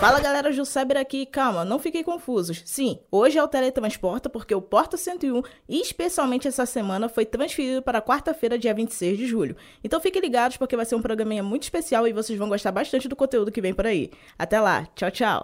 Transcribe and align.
Fala 0.00 0.18
galera, 0.18 0.50
Jusceber 0.50 0.96
aqui. 0.96 1.26
Calma, 1.26 1.62
não 1.62 1.78
fiquem 1.78 2.02
confusos. 2.02 2.62
Sim, 2.64 2.98
hoje 3.12 3.36
é 3.36 3.44
o 3.44 3.46
Teletransporta 3.46 4.30
porque 4.30 4.54
o 4.54 4.62
Porta 4.62 4.96
101, 4.96 5.42
e 5.68 5.78
especialmente 5.82 6.48
essa 6.48 6.64
semana, 6.64 7.06
foi 7.06 7.26
transferido 7.26 7.82
para 7.82 8.00
quarta-feira, 8.00 8.58
dia 8.58 8.72
26 8.72 9.18
de 9.18 9.26
julho. 9.26 9.54
Então 9.84 10.00
fiquem 10.00 10.22
ligados 10.22 10.56
porque 10.56 10.74
vai 10.74 10.86
ser 10.86 10.94
um 10.94 11.02
programinha 11.02 11.42
muito 11.42 11.64
especial 11.64 12.08
e 12.08 12.14
vocês 12.14 12.38
vão 12.38 12.48
gostar 12.48 12.72
bastante 12.72 13.08
do 13.08 13.14
conteúdo 13.14 13.52
que 13.52 13.60
vem 13.60 13.74
por 13.74 13.84
aí. 13.86 14.10
Até 14.38 14.58
lá, 14.58 14.88
tchau, 14.96 15.10
tchau. 15.10 15.42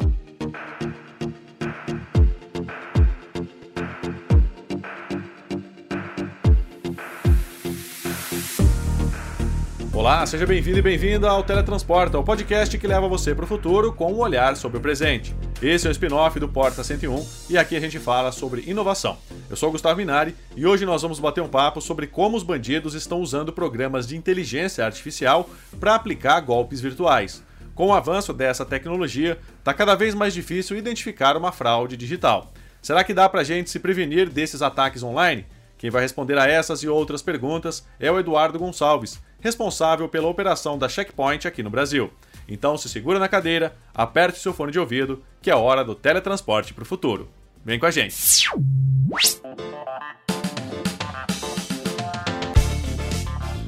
Olá, 9.96 10.27
seja 10.27 10.45
bem-vindo 10.45 10.78
e 10.78 10.82
bem-vinda 10.82 11.30
ao 11.30 11.42
Teletransporta, 11.42 12.18
o 12.18 12.23
podcast 12.23 12.77
que 12.77 12.86
leva 12.86 13.09
você 13.09 13.34
para 13.34 13.46
o 13.46 13.48
futuro 13.48 13.95
com 13.95 14.12
um 14.12 14.19
olhar 14.19 14.55
sobre 14.55 14.77
o 14.77 14.80
presente. 14.80 15.34
Esse 15.62 15.86
é 15.86 15.91
o 15.91 15.91
spin-off 15.91 16.38
do 16.38 16.46
Porta 16.46 16.84
101 16.84 17.27
e 17.48 17.56
aqui 17.56 17.74
a 17.74 17.80
gente 17.80 17.98
fala 17.98 18.30
sobre 18.30 18.62
inovação. 18.66 19.16
Eu 19.48 19.56
sou 19.56 19.72
Gustavo 19.72 19.96
Minari 19.96 20.36
e 20.55 20.66
hoje 20.66 20.84
nós 20.84 21.00
vamos 21.00 21.19
bater 21.19 21.41
um 21.41 21.48
papo 21.48 21.80
sobre 21.80 22.06
como 22.06 22.36
os 22.36 22.42
bandidos 22.42 22.92
estão 22.92 23.22
usando 23.22 23.55
programas 23.55 24.06
de 24.06 24.19
inteligência 24.19 24.84
artificial 24.84 25.48
para 25.80 25.95
aplicar 25.95 26.41
golpes 26.41 26.78
virtuais. 26.78 27.42
Com 27.74 27.86
o 27.86 27.94
avanço 27.94 28.34
dessa 28.34 28.66
tecnologia, 28.66 29.38
está 29.58 29.72
cada 29.72 29.94
vez 29.94 30.14
mais 30.14 30.34
difícil 30.34 30.77
identificar 30.77 31.38
uma 31.38 31.52
fraude 31.52 31.97
digital. 31.97 32.52
Será 32.83 33.02
que 33.02 33.14
dá 33.14 33.30
para 33.30 33.41
a 33.41 33.44
gente 33.44 33.70
se 33.70 33.78
prevenir 33.78 34.28
desses 34.28 34.60
ataques 34.60 35.02
online? 35.02 35.47
Quem 35.79 35.91
vai 35.91 36.03
responder 36.03 36.39
a 36.39 36.48
essas 36.48 36.83
e 36.83 36.89
outras 36.89 37.21
perguntas 37.21 37.87
é 38.01 38.11
o 38.11 38.19
Eduardo 38.19 38.59
Gonçalves, 38.59 39.20
responsável 39.41 40.09
pela 40.09 40.28
operação 40.28 40.78
da 40.78 40.89
Checkpoint 40.89 41.47
aqui 41.47 41.62
no 41.62 41.70
Brasil. 41.70 42.11
Então 42.48 42.77
se 42.78 42.89
segura 42.89 43.19
na 43.19 43.28
cadeira, 43.28 43.77
aperte 43.95 44.39
seu 44.39 44.55
fone 44.55 44.73
de 44.73 44.78
ouvido, 44.78 45.23
que 45.42 45.50
é 45.50 45.55
hora 45.55 45.84
do 45.84 45.95
teletransporte 45.95 46.73
para 46.73 46.83
o 46.83 46.87
futuro. 46.87 47.28
Vem 47.65 47.78
com 47.78 47.87
a 47.87 47.91
gente! 47.91 48.15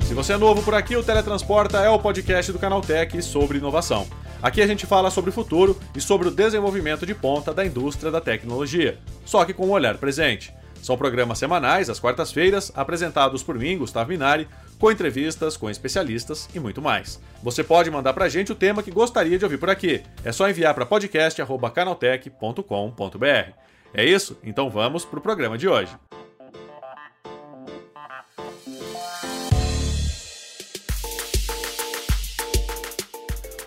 Se 0.06 0.14
você 0.14 0.32
é 0.32 0.36
novo 0.38 0.62
por 0.62 0.74
aqui, 0.74 0.96
o 0.96 1.02
Teletransporta 1.02 1.78
é 1.80 1.90
o 1.90 1.98
podcast 1.98 2.50
do 2.50 2.58
Canal 2.58 2.80
Tech 2.80 3.20
sobre 3.20 3.58
inovação. 3.58 4.06
Aqui 4.42 4.62
a 4.62 4.66
gente 4.66 4.86
fala 4.86 5.10
sobre 5.10 5.30
o 5.30 5.32
futuro 5.32 5.78
e 5.94 6.00
sobre 6.00 6.28
o 6.28 6.30
desenvolvimento 6.30 7.04
de 7.04 7.14
ponta 7.14 7.52
da 7.52 7.66
indústria 7.66 8.10
da 8.10 8.20
tecnologia, 8.20 8.98
só 9.26 9.44
que 9.44 9.52
com 9.52 9.66
um 9.66 9.72
olhar 9.72 9.98
presente. 9.98 10.54
São 10.82 10.96
programas 10.96 11.38
semanais, 11.38 11.90
às 11.90 12.00
quartas-feiras, 12.00 12.72
apresentados 12.74 13.42
por 13.42 13.56
mim, 13.56 13.76
Gustavo 13.78 14.10
Minari, 14.10 14.48
com 14.78 14.90
entrevistas 14.90 15.56
com 15.56 15.68
especialistas 15.68 16.48
e 16.54 16.60
muito 16.60 16.80
mais. 16.80 17.20
Você 17.42 17.64
pode 17.64 17.90
mandar 17.90 18.14
pra 18.14 18.28
gente 18.28 18.52
o 18.52 18.56
tema 18.56 18.82
que 18.82 18.90
gostaria 18.90 19.38
de 19.38 19.44
ouvir 19.44 19.58
por 19.58 19.70
aqui. 19.70 20.02
É 20.24 20.32
só 20.32 20.48
enviar 20.48 20.74
para 20.74 20.86
podcast@canaltech.com.br. 20.86 23.52
É 23.94 24.04
isso? 24.04 24.38
Então 24.42 24.68
vamos 24.70 25.04
pro 25.04 25.20
programa 25.20 25.58
de 25.58 25.68
hoje. 25.68 25.92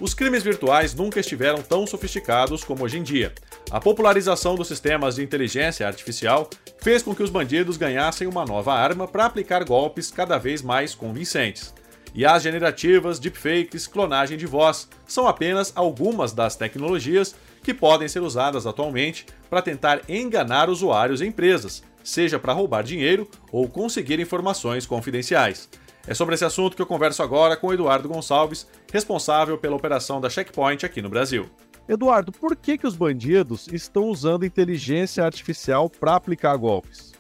Os 0.02 0.16
crimes 0.16 0.42
virtuais 0.42 0.96
nunca 0.96 1.20
estiveram 1.20 1.62
tão 1.62 1.86
sofisticados 1.86 2.64
como 2.64 2.84
hoje 2.84 2.98
em 2.98 3.04
dia. 3.04 3.32
A 3.70 3.80
popularização 3.80 4.56
dos 4.56 4.68
sistemas 4.68 5.16
de 5.16 5.24
inteligência 5.24 5.86
artificial 5.86 6.50
fez 6.80 7.04
com 7.04 7.14
que 7.14 7.22
os 7.22 7.30
bandidos 7.30 7.78
ganhassem 7.78 8.28
uma 8.28 8.44
nova 8.44 8.74
arma 8.74 9.08
para 9.08 9.28
aplicar 9.28 9.64
golpes 9.64 10.10
cada 10.10 10.40
vez 10.40 10.64
mais 10.64 10.96
convincentes. 10.96 11.72
E 12.16 12.26
as 12.26 12.42
generativas, 12.42 13.20
deepfakes, 13.20 13.86
clonagem 13.86 14.40
de 14.40 14.48
voz 14.48 14.90
são 15.06 15.28
apenas 15.28 15.72
algumas 15.76 16.34
das 16.34 16.56
tecnologias 16.56 17.36
que 17.62 17.72
podem 17.72 18.08
ser 18.08 18.24
usadas 18.24 18.66
atualmente 18.66 19.28
para 19.52 19.62
tentar 19.62 20.02
enganar 20.10 20.68
usuários 20.68 21.22
e 21.22 21.28
empresas, 21.28 21.84
seja 22.04 22.40
para 22.40 22.54
roubar 22.54 22.84
dinheiro 22.84 23.30
ou 23.52 23.70
conseguir 23.70 24.20
informações 24.20 24.88
confidenciais. 24.88 25.70
É 26.08 26.14
sobre 26.14 26.36
esse 26.36 26.46
assunto 26.46 26.76
que 26.76 26.82
eu 26.82 26.88
converso 26.88 27.22
agora 27.22 27.56
com 27.56 27.72
Eduardo 27.72 28.10
Gonçalves, 28.10 28.68
responsável 28.92 29.58
pela 29.58 29.76
operação 29.76 30.20
da 30.20 30.30
Checkpoint 30.30 30.86
aqui 30.86 31.02
no 31.02 31.10
Brasil. 31.10 31.50
Eduardo, 31.88 32.32
por 32.32 32.56
que, 32.56 32.78
que 32.78 32.88
os 32.88 32.96
bandidos 32.96 33.68
estão 33.68 34.06
usando 34.06 34.46
inteligência 34.46 35.24
artificial 35.24 35.90
para 35.90 36.16
aplicar 36.16 36.56
golpes? 36.56 37.12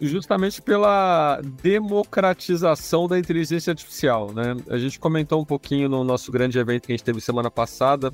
Justamente 0.00 0.60
pela 0.60 1.40
democratização 1.62 3.08
da 3.08 3.18
inteligência 3.18 3.70
artificial, 3.70 4.32
né? 4.32 4.54
A 4.68 4.76
gente 4.76 4.98
comentou 4.98 5.40
um 5.40 5.44
pouquinho 5.44 5.88
no 5.88 6.04
nosso 6.04 6.30
grande 6.30 6.58
evento 6.58 6.86
que 6.86 6.92
a 6.92 6.96
gente 6.96 7.04
teve 7.04 7.20
semana 7.20 7.50
passada. 7.50 8.12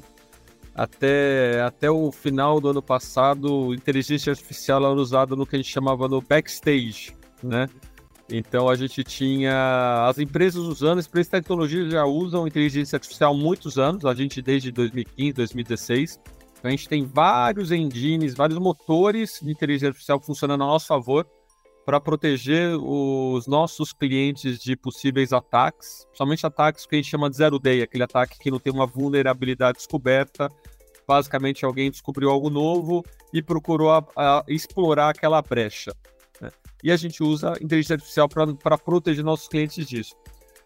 Até, 0.74 1.60
até 1.60 1.90
o 1.90 2.12
final 2.12 2.60
do 2.60 2.68
ano 2.68 2.82
passado, 2.82 3.74
inteligência 3.74 4.30
artificial 4.30 4.84
era 4.84 4.94
usada 4.94 5.34
no 5.34 5.44
que 5.44 5.56
a 5.56 5.58
gente 5.58 5.70
chamava 5.70 6.08
no 6.08 6.22
backstage, 6.22 7.14
né? 7.42 7.68
Então 8.34 8.66
a 8.66 8.74
gente 8.74 9.04
tinha 9.04 10.06
as 10.08 10.18
empresas 10.18 10.62
usando, 10.62 10.98
as 10.98 11.06
empresas 11.06 11.26
de 11.26 11.32
tecnologia 11.32 11.90
já 11.90 12.06
usam 12.06 12.46
inteligência 12.46 12.96
artificial 12.96 13.34
há 13.34 13.36
muitos 13.36 13.78
anos, 13.78 14.06
a 14.06 14.14
gente 14.14 14.40
desde 14.40 14.72
2015, 14.72 15.32
2016. 15.34 16.20
Então 16.58 16.68
a 16.68 16.70
gente 16.70 16.88
tem 16.88 17.04
vários 17.04 17.70
engines, 17.70 18.34
vários 18.34 18.58
motores 18.58 19.38
de 19.42 19.50
inteligência 19.50 19.88
artificial 19.88 20.18
funcionando 20.18 20.64
a 20.64 20.66
nosso 20.66 20.86
favor 20.86 21.26
para 21.84 22.00
proteger 22.00 22.74
os 22.80 23.46
nossos 23.46 23.92
clientes 23.92 24.58
de 24.58 24.76
possíveis 24.76 25.34
ataques, 25.34 26.06
somente 26.14 26.46
ataques 26.46 26.86
que 26.86 26.94
a 26.94 26.98
gente 26.98 27.10
chama 27.10 27.28
de 27.28 27.36
zero 27.36 27.58
day, 27.58 27.82
aquele 27.82 28.04
ataque 28.04 28.38
que 28.38 28.50
não 28.50 28.58
tem 28.58 28.72
uma 28.72 28.86
vulnerabilidade 28.86 29.76
descoberta. 29.76 30.48
Basicamente, 31.06 31.66
alguém 31.66 31.90
descobriu 31.90 32.30
algo 32.30 32.48
novo 32.48 33.04
e 33.30 33.42
procurou 33.42 33.90
a, 33.90 34.06
a 34.16 34.44
explorar 34.48 35.10
aquela 35.10 35.42
brecha 35.42 35.92
e 36.82 36.90
a 36.90 36.96
gente 36.96 37.22
usa 37.22 37.52
inteligência 37.60 37.94
artificial 37.94 38.28
para 38.28 38.78
proteger 38.78 39.24
nossos 39.24 39.48
clientes 39.48 39.86
disso. 39.86 40.14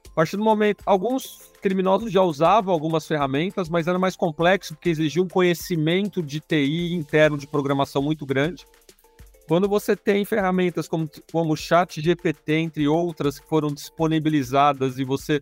A 0.06 0.14
partir 0.16 0.36
do 0.36 0.42
momento, 0.42 0.82
alguns 0.86 1.52
criminosos 1.60 2.10
já 2.10 2.22
usavam 2.22 2.72
algumas 2.72 3.06
ferramentas, 3.06 3.68
mas 3.68 3.86
era 3.86 3.98
mais 3.98 4.16
complexo 4.16 4.74
porque 4.74 4.88
exigia 4.88 5.22
um 5.22 5.28
conhecimento 5.28 6.22
de 6.22 6.40
TI 6.40 6.94
interno 6.94 7.36
de 7.36 7.46
programação 7.46 8.00
muito 8.00 8.24
grande. 8.24 8.64
Quando 9.46 9.68
você 9.68 9.94
tem 9.94 10.24
ferramentas 10.24 10.88
como, 10.88 11.08
como 11.30 11.52
o 11.52 11.56
Chat 11.56 12.00
GPT, 12.00 12.54
entre 12.54 12.88
outras, 12.88 13.38
que 13.38 13.46
foram 13.46 13.68
disponibilizadas 13.68 14.98
e 14.98 15.04
você 15.04 15.40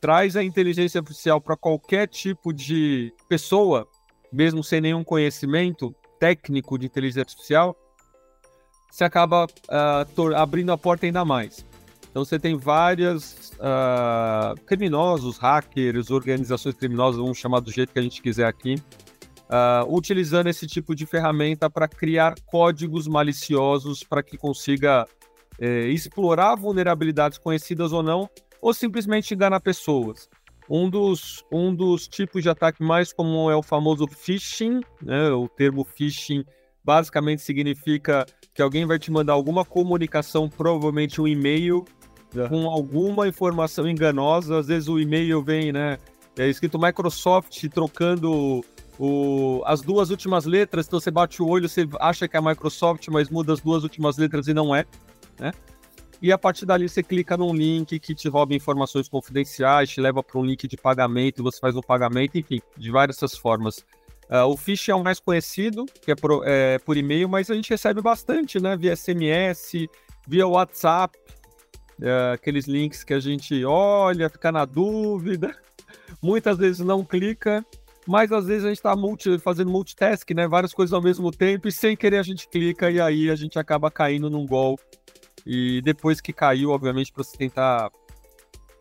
traz 0.00 0.34
a 0.34 0.42
inteligência 0.42 0.98
artificial 0.98 1.40
para 1.40 1.56
qualquer 1.56 2.08
tipo 2.08 2.52
de 2.52 3.14
pessoa, 3.28 3.86
mesmo 4.32 4.64
sem 4.64 4.80
nenhum 4.80 5.04
conhecimento 5.04 5.94
técnico 6.18 6.76
de 6.78 6.86
inteligência 6.86 7.22
artificial, 7.22 7.76
você 8.90 9.04
acaba 9.04 9.46
uh, 9.46 10.34
abrindo 10.36 10.72
a 10.72 10.78
porta 10.78 11.06
ainda 11.06 11.24
mais. 11.24 11.64
Então 12.10 12.24
você 12.24 12.38
tem 12.38 12.56
vários 12.56 13.52
uh, 13.52 14.60
criminosos, 14.66 15.38
hackers, 15.38 16.10
organizações 16.10 16.74
criminosas, 16.74 17.20
vamos 17.20 17.38
chamar 17.38 17.60
do 17.60 17.70
jeito 17.70 17.92
que 17.92 17.98
a 17.98 18.02
gente 18.02 18.20
quiser 18.20 18.46
aqui, 18.46 18.74
uh, 19.46 19.94
utilizando 19.94 20.48
esse 20.48 20.66
tipo 20.66 20.94
de 20.94 21.06
ferramenta 21.06 21.70
para 21.70 21.86
criar 21.86 22.34
códigos 22.46 23.06
maliciosos 23.06 24.02
para 24.02 24.22
que 24.24 24.36
consiga 24.36 25.06
eh, 25.60 25.88
explorar 25.88 26.56
vulnerabilidades 26.56 27.36
conhecidas 27.36 27.92
ou 27.92 28.02
não, 28.02 28.28
ou 28.62 28.72
simplesmente 28.72 29.34
enganar 29.34 29.60
pessoas. 29.60 30.28
Um 30.68 30.88
dos, 30.88 31.44
um 31.52 31.74
dos 31.74 32.08
tipos 32.08 32.42
de 32.42 32.48
ataque 32.48 32.82
mais 32.82 33.12
comum 33.12 33.50
é 33.50 33.56
o 33.56 33.62
famoso 33.62 34.06
phishing, 34.06 34.80
né? 35.02 35.30
o 35.30 35.48
termo 35.48 35.84
phishing 35.84 36.44
basicamente 36.84 37.42
significa 37.42 38.26
que 38.54 38.62
alguém 38.62 38.84
vai 38.86 38.98
te 38.98 39.10
mandar 39.10 39.32
alguma 39.32 39.64
comunicação, 39.64 40.48
provavelmente 40.48 41.20
um 41.20 41.28
e-mail, 41.28 41.84
é. 42.36 42.48
com 42.48 42.66
alguma 42.68 43.28
informação 43.28 43.88
enganosa. 43.88 44.58
Às 44.58 44.66
vezes 44.66 44.88
o 44.88 44.98
e-mail 44.98 45.42
vem, 45.42 45.72
né? 45.72 45.98
É 46.38 46.48
escrito 46.48 46.78
Microsoft 46.78 47.68
trocando 47.68 48.64
o, 48.98 49.62
as 49.64 49.80
duas 49.80 50.10
últimas 50.10 50.44
letras, 50.44 50.86
então 50.86 51.00
você 51.00 51.10
bate 51.10 51.42
o 51.42 51.48
olho, 51.48 51.68
você 51.68 51.88
acha 51.98 52.28
que 52.28 52.36
é 52.36 52.38
a 52.38 52.42
Microsoft, 52.42 53.08
mas 53.08 53.30
muda 53.30 53.52
as 53.52 53.60
duas 53.60 53.82
últimas 53.82 54.16
letras 54.18 54.46
e 54.46 54.54
não 54.54 54.74
é, 54.74 54.84
né? 55.38 55.52
E 56.22 56.30
a 56.30 56.36
partir 56.36 56.66
dali 56.66 56.86
você 56.86 57.02
clica 57.02 57.34
num 57.34 57.54
link 57.54 57.98
que 57.98 58.14
te 58.14 58.28
rouba 58.28 58.54
informações 58.54 59.08
confidenciais, 59.08 59.88
te 59.88 60.02
leva 60.02 60.22
para 60.22 60.38
um 60.38 60.44
link 60.44 60.68
de 60.68 60.76
pagamento, 60.76 61.42
você 61.42 61.58
faz 61.58 61.74
um 61.74 61.80
pagamento, 61.80 62.36
enfim, 62.36 62.60
de 62.76 62.90
várias 62.90 63.18
formas. 63.38 63.84
Uh, 64.30 64.46
o 64.46 64.56
Fish 64.56 64.88
é 64.88 64.94
o 64.94 65.02
mais 65.02 65.18
conhecido, 65.18 65.84
que 65.86 66.12
é 66.12 66.14
por, 66.14 66.46
é, 66.46 66.78
por 66.78 66.96
e-mail, 66.96 67.28
mas 67.28 67.50
a 67.50 67.54
gente 67.54 67.68
recebe 67.68 68.00
bastante, 68.00 68.60
né? 68.60 68.76
Via 68.76 68.94
SMS, 68.94 69.88
via 70.28 70.46
WhatsApp, 70.46 71.18
uh, 71.98 72.34
aqueles 72.34 72.66
links 72.66 73.02
que 73.02 73.12
a 73.12 73.18
gente 73.18 73.64
olha, 73.64 74.30
fica 74.30 74.52
na 74.52 74.64
dúvida, 74.64 75.56
muitas 76.22 76.56
vezes 76.58 76.78
não 76.78 77.04
clica, 77.04 77.66
mas 78.06 78.30
às 78.30 78.46
vezes 78.46 78.64
a 78.64 78.68
gente 78.68 78.78
está 78.78 78.94
multi, 78.94 79.36
fazendo 79.40 79.70
multitask, 79.70 80.30
né? 80.30 80.46
Várias 80.46 80.72
coisas 80.72 80.92
ao 80.92 81.02
mesmo 81.02 81.32
tempo 81.32 81.66
e 81.66 81.72
sem 81.72 81.96
querer 81.96 82.18
a 82.18 82.22
gente 82.22 82.48
clica 82.48 82.88
e 82.88 83.00
aí 83.00 83.30
a 83.30 83.34
gente 83.34 83.58
acaba 83.58 83.90
caindo 83.90 84.30
num 84.30 84.46
gol. 84.46 84.78
E 85.44 85.80
depois 85.82 86.20
que 86.20 86.32
caiu, 86.32 86.70
obviamente, 86.70 87.12
para 87.12 87.24
você 87.24 87.36
tentar 87.36 87.90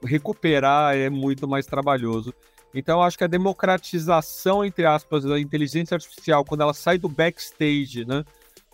recuperar 0.03 0.95
é 0.95 1.09
muito 1.09 1.47
mais 1.47 1.65
trabalhoso. 1.65 2.33
Então, 2.73 2.99
eu 2.99 3.03
acho 3.03 3.17
que 3.17 3.23
a 3.23 3.27
democratização, 3.27 4.63
entre 4.63 4.85
aspas, 4.85 5.23
da 5.23 5.39
inteligência 5.39 5.95
artificial, 5.95 6.45
quando 6.45 6.61
ela 6.61 6.73
sai 6.73 6.97
do 6.97 7.09
backstage, 7.09 8.05
né? 8.05 8.23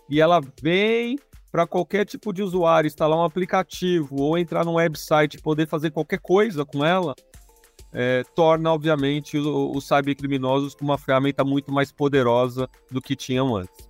E 0.09 0.19
ela 0.19 0.42
vem 0.62 1.18
para 1.51 1.65
qualquer 1.65 2.06
tipo 2.06 2.33
de 2.33 2.44
usuário 2.44 2.88
instalar 2.88 3.18
um 3.18 3.24
aplicativo 3.24 4.21
ou 4.21 4.38
entrar 4.38 4.65
num 4.65 4.74
website 4.74 5.38
e 5.38 5.42
poder 5.42 5.68
fazer 5.68 5.92
qualquer 5.92 6.19
coisa 6.19 6.65
com 6.65 6.83
ela, 6.83 7.15
é, 7.94 8.24
torna, 8.36 8.74
obviamente, 8.74 9.38
os 9.38 9.88
cybercriminosos 9.88 10.75
uma 10.81 10.98
ferramenta 10.98 11.45
muito 11.45 11.71
mais 11.71 11.94
poderosa 11.94 12.69
do 12.91 13.01
que 13.01 13.15
tinham 13.15 13.56
antes. 13.56 13.88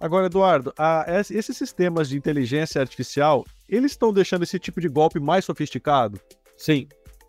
Agora, 0.00 0.26
Eduardo, 0.26 0.72
a, 0.78 1.04
esses 1.28 1.54
sistemas 1.54 2.08
de 2.08 2.16
inteligência 2.16 2.80
artificial, 2.80 3.44
eles 3.68 3.92
estão 3.92 4.10
deixando 4.10 4.44
esse 4.44 4.58
tipo 4.58 4.80
de 4.80 4.88
golpe 4.88 5.20
mais 5.20 5.44
sofisticado? 5.44 6.18
Sim, 6.56 6.88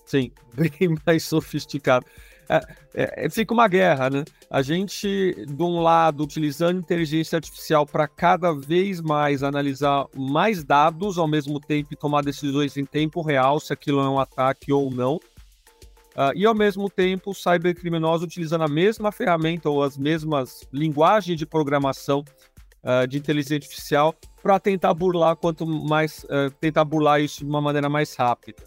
sim, 0.10 0.32
bem 0.54 0.98
mais 1.06 1.24
sofisticado. 1.24 2.06
É, 2.50 2.56
é, 2.96 3.26
é, 3.26 3.30
fica 3.30 3.54
uma 3.54 3.68
guerra, 3.68 4.10
né? 4.10 4.26
A 4.50 4.64
gente, 4.64 5.36
de 5.48 5.62
um 5.62 5.82
lado, 5.82 6.24
utilizando 6.24 6.80
inteligência 6.80 7.36
artificial 7.36 7.86
para 7.86 8.08
cada 8.08 8.52
vez 8.52 9.00
mais 9.00 9.44
analisar 9.44 10.08
mais 10.16 10.64
dados 10.64 11.20
ao 11.20 11.28
mesmo 11.28 11.60
tempo 11.60 11.94
e 11.94 11.96
tomar 11.96 12.24
decisões 12.24 12.76
em 12.76 12.86
tempo 12.86 13.22
real 13.22 13.60
se 13.60 13.72
aquilo 13.72 14.00
é 14.00 14.10
um 14.10 14.20
ataque 14.20 14.74
ou 14.74 14.90
não. 14.90 15.18
Uh, 15.18 16.34
e 16.36 16.44
ao 16.44 16.56
mesmo 16.56 16.90
tempo, 16.90 17.30
os 17.30 17.42
cybercriminosos 17.42 18.24
utilizando 18.24 18.64
a 18.64 18.68
mesma 18.68 19.12
ferramenta 19.12 19.70
ou 19.70 19.84
as 19.84 19.96
mesmas 19.96 20.68
linguagens 20.74 21.38
de 21.38 21.46
programação 21.46 22.26
uh, 22.84 23.08
de 23.08 23.20
inteligência 23.20 23.58
artificial 23.58 24.16
para 24.42 24.60
tentar 24.60 24.94
burlar 24.96 25.36
quanto 25.36 25.68
mais 25.68 26.24
uh, 26.24 26.50
tentar 26.60 26.84
burlar 26.84 27.22
isso 27.22 27.42
de 27.42 27.50
uma 27.50 27.62
maneira 27.62 27.88
mais 27.88 28.16
rápida. 28.16 28.64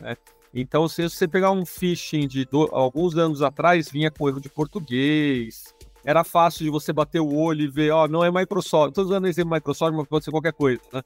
Né? 0.00 0.16
Então, 0.52 0.88
se 0.88 1.02
você 1.02 1.28
pegar 1.28 1.50
um 1.50 1.64
phishing 1.64 2.26
de 2.26 2.44
do, 2.44 2.68
alguns 2.72 3.16
anos 3.16 3.42
atrás, 3.42 3.90
vinha 3.90 4.10
com 4.10 4.28
erro 4.28 4.40
de 4.40 4.48
português. 4.48 5.74
Era 6.04 6.24
fácil 6.24 6.64
de 6.64 6.70
você 6.70 6.92
bater 6.92 7.20
o 7.20 7.34
olho 7.34 7.62
e 7.62 7.68
ver, 7.68 7.90
ó, 7.90 8.04
oh, 8.04 8.08
não 8.08 8.24
é 8.24 8.30
Microsoft. 8.30 8.90
Estou 8.90 9.04
usando 9.04 9.26
exemplo 9.26 9.54
Microsoft, 9.54 9.94
mas 9.94 10.06
pode 10.06 10.24
ser 10.24 10.30
qualquer 10.30 10.52
coisa, 10.52 10.80
né? 10.92 11.02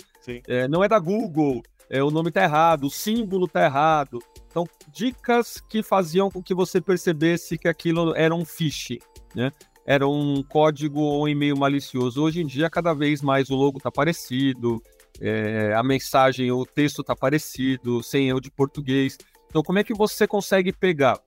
É, 0.47 0.69
não 0.69 0.85
é 0.85 0.89
da 0.89 0.99
Google, 0.99 1.63
é, 1.93 2.03
o 2.03 2.11
nome 2.11 2.31
tá 2.31 2.43
errado, 2.43 2.85
o 2.85 2.91
símbolo 2.91 3.47
tá 3.47 3.65
errado. 3.65 4.19
Então, 4.49 4.67
dicas 4.93 5.61
que 5.69 5.83
faziam 5.83 6.31
com 6.31 6.43
que 6.43 6.55
você 6.55 6.81
percebesse 6.81 7.59
que 7.59 7.69
aquilo 7.69 8.15
era 8.15 8.35
um 8.35 8.45
phishing, 8.45 8.99
né? 9.35 9.51
Era 9.85 10.07
um 10.07 10.43
código 10.43 11.01
ou 11.01 11.25
um 11.25 11.29
e-mail 11.29 11.57
malicioso. 11.57 12.23
Hoje 12.23 12.41
em 12.41 12.47
dia, 12.47 12.71
cada 12.71 12.95
vez 12.95 13.21
mais 13.21 13.51
o 13.51 13.55
logo 13.55 13.81
tá 13.81 13.91
parecido, 13.91 14.81
é, 15.21 15.75
a 15.75 15.83
mensagem, 15.83 16.51
o 16.51 16.65
texto 16.65 17.03
tá 17.03 17.15
parecido, 17.15 18.03
sem 18.03 18.29
erro 18.29 18.41
de 18.41 18.51
português. 18.51 19.19
Então, 19.53 19.63
como 19.63 19.79
é 19.79 19.85
que 19.85 19.93
você 19.93 20.27
consegue 20.27 20.73
pegar? 20.73 21.21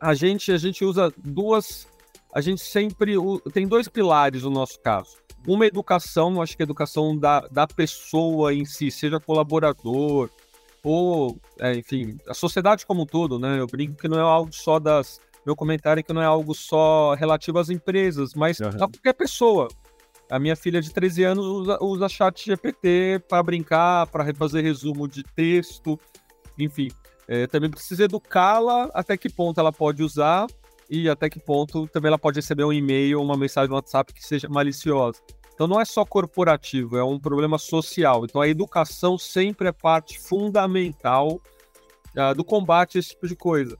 A 0.00 0.14
gente, 0.14 0.52
a 0.52 0.56
gente 0.56 0.84
usa 0.84 1.12
duas. 1.16 1.88
A 2.32 2.40
gente 2.40 2.60
sempre 2.60 3.14
tem 3.52 3.66
dois 3.66 3.88
pilares 3.88 4.44
no 4.44 4.50
nosso 4.50 4.78
caso. 4.78 5.16
Uma 5.48 5.64
é 5.64 5.68
educação, 5.68 6.40
acho 6.40 6.56
que 6.56 6.62
a 6.62 6.64
educação 6.64 7.18
da, 7.18 7.40
da 7.48 7.66
pessoa 7.66 8.54
em 8.54 8.64
si, 8.64 8.88
seja 8.88 9.18
colaborador, 9.18 10.30
ou, 10.80 11.40
é, 11.58 11.74
enfim, 11.74 12.16
a 12.28 12.34
sociedade 12.34 12.86
como 12.86 13.02
um 13.02 13.06
todo, 13.06 13.36
né? 13.36 13.58
Eu 13.58 13.66
brinco 13.66 13.96
que 13.96 14.06
não 14.06 14.16
é 14.16 14.22
algo 14.22 14.52
só 14.54 14.78
das. 14.78 15.20
Meu 15.44 15.56
comentário 15.56 15.98
é 15.98 16.02
que 16.04 16.12
não 16.12 16.22
é 16.22 16.26
algo 16.26 16.54
só 16.54 17.14
relativo 17.14 17.58
às 17.58 17.68
empresas, 17.68 18.32
mas 18.32 18.60
uhum. 18.60 18.68
a 18.68 18.78
qualquer 18.78 19.14
pessoa. 19.14 19.66
A 20.30 20.38
minha 20.38 20.54
filha 20.54 20.80
de 20.80 20.92
13 20.92 21.24
anos 21.24 21.44
usa, 21.44 21.78
usa 21.80 22.08
chat 22.08 22.46
GPT 22.46 23.22
para 23.28 23.42
brincar, 23.42 24.06
para 24.06 24.32
fazer 24.34 24.60
resumo 24.60 25.08
de 25.08 25.24
texto, 25.24 25.98
enfim. 26.56 26.90
É, 27.28 27.46
também 27.46 27.70
precisa 27.70 28.04
educá-la 28.04 28.90
até 28.94 29.16
que 29.16 29.28
ponto 29.28 29.58
ela 29.58 29.72
pode 29.72 30.02
usar 30.02 30.46
e 30.88 31.08
até 31.08 31.28
que 31.28 31.40
ponto 31.40 31.88
também 31.88 32.08
ela 32.08 32.18
pode 32.18 32.38
receber 32.38 32.64
um 32.64 32.72
e-mail 32.72 33.18
ou 33.18 33.24
uma 33.24 33.36
mensagem 33.36 33.68
no 33.68 33.74
WhatsApp 33.74 34.12
que 34.12 34.24
seja 34.24 34.48
maliciosa. 34.48 35.20
Então 35.52 35.66
não 35.66 35.80
é 35.80 35.84
só 35.84 36.04
corporativo, 36.04 36.96
é 36.96 37.02
um 37.02 37.18
problema 37.18 37.58
social. 37.58 38.24
Então 38.24 38.40
a 38.40 38.48
educação 38.48 39.18
sempre 39.18 39.68
é 39.68 39.72
parte 39.72 40.18
fundamental 40.18 41.40
uh, 42.14 42.34
do 42.34 42.44
combate 42.44 42.96
a 42.96 43.00
esse 43.00 43.10
tipo 43.10 43.26
de 43.26 43.34
coisa. 43.34 43.76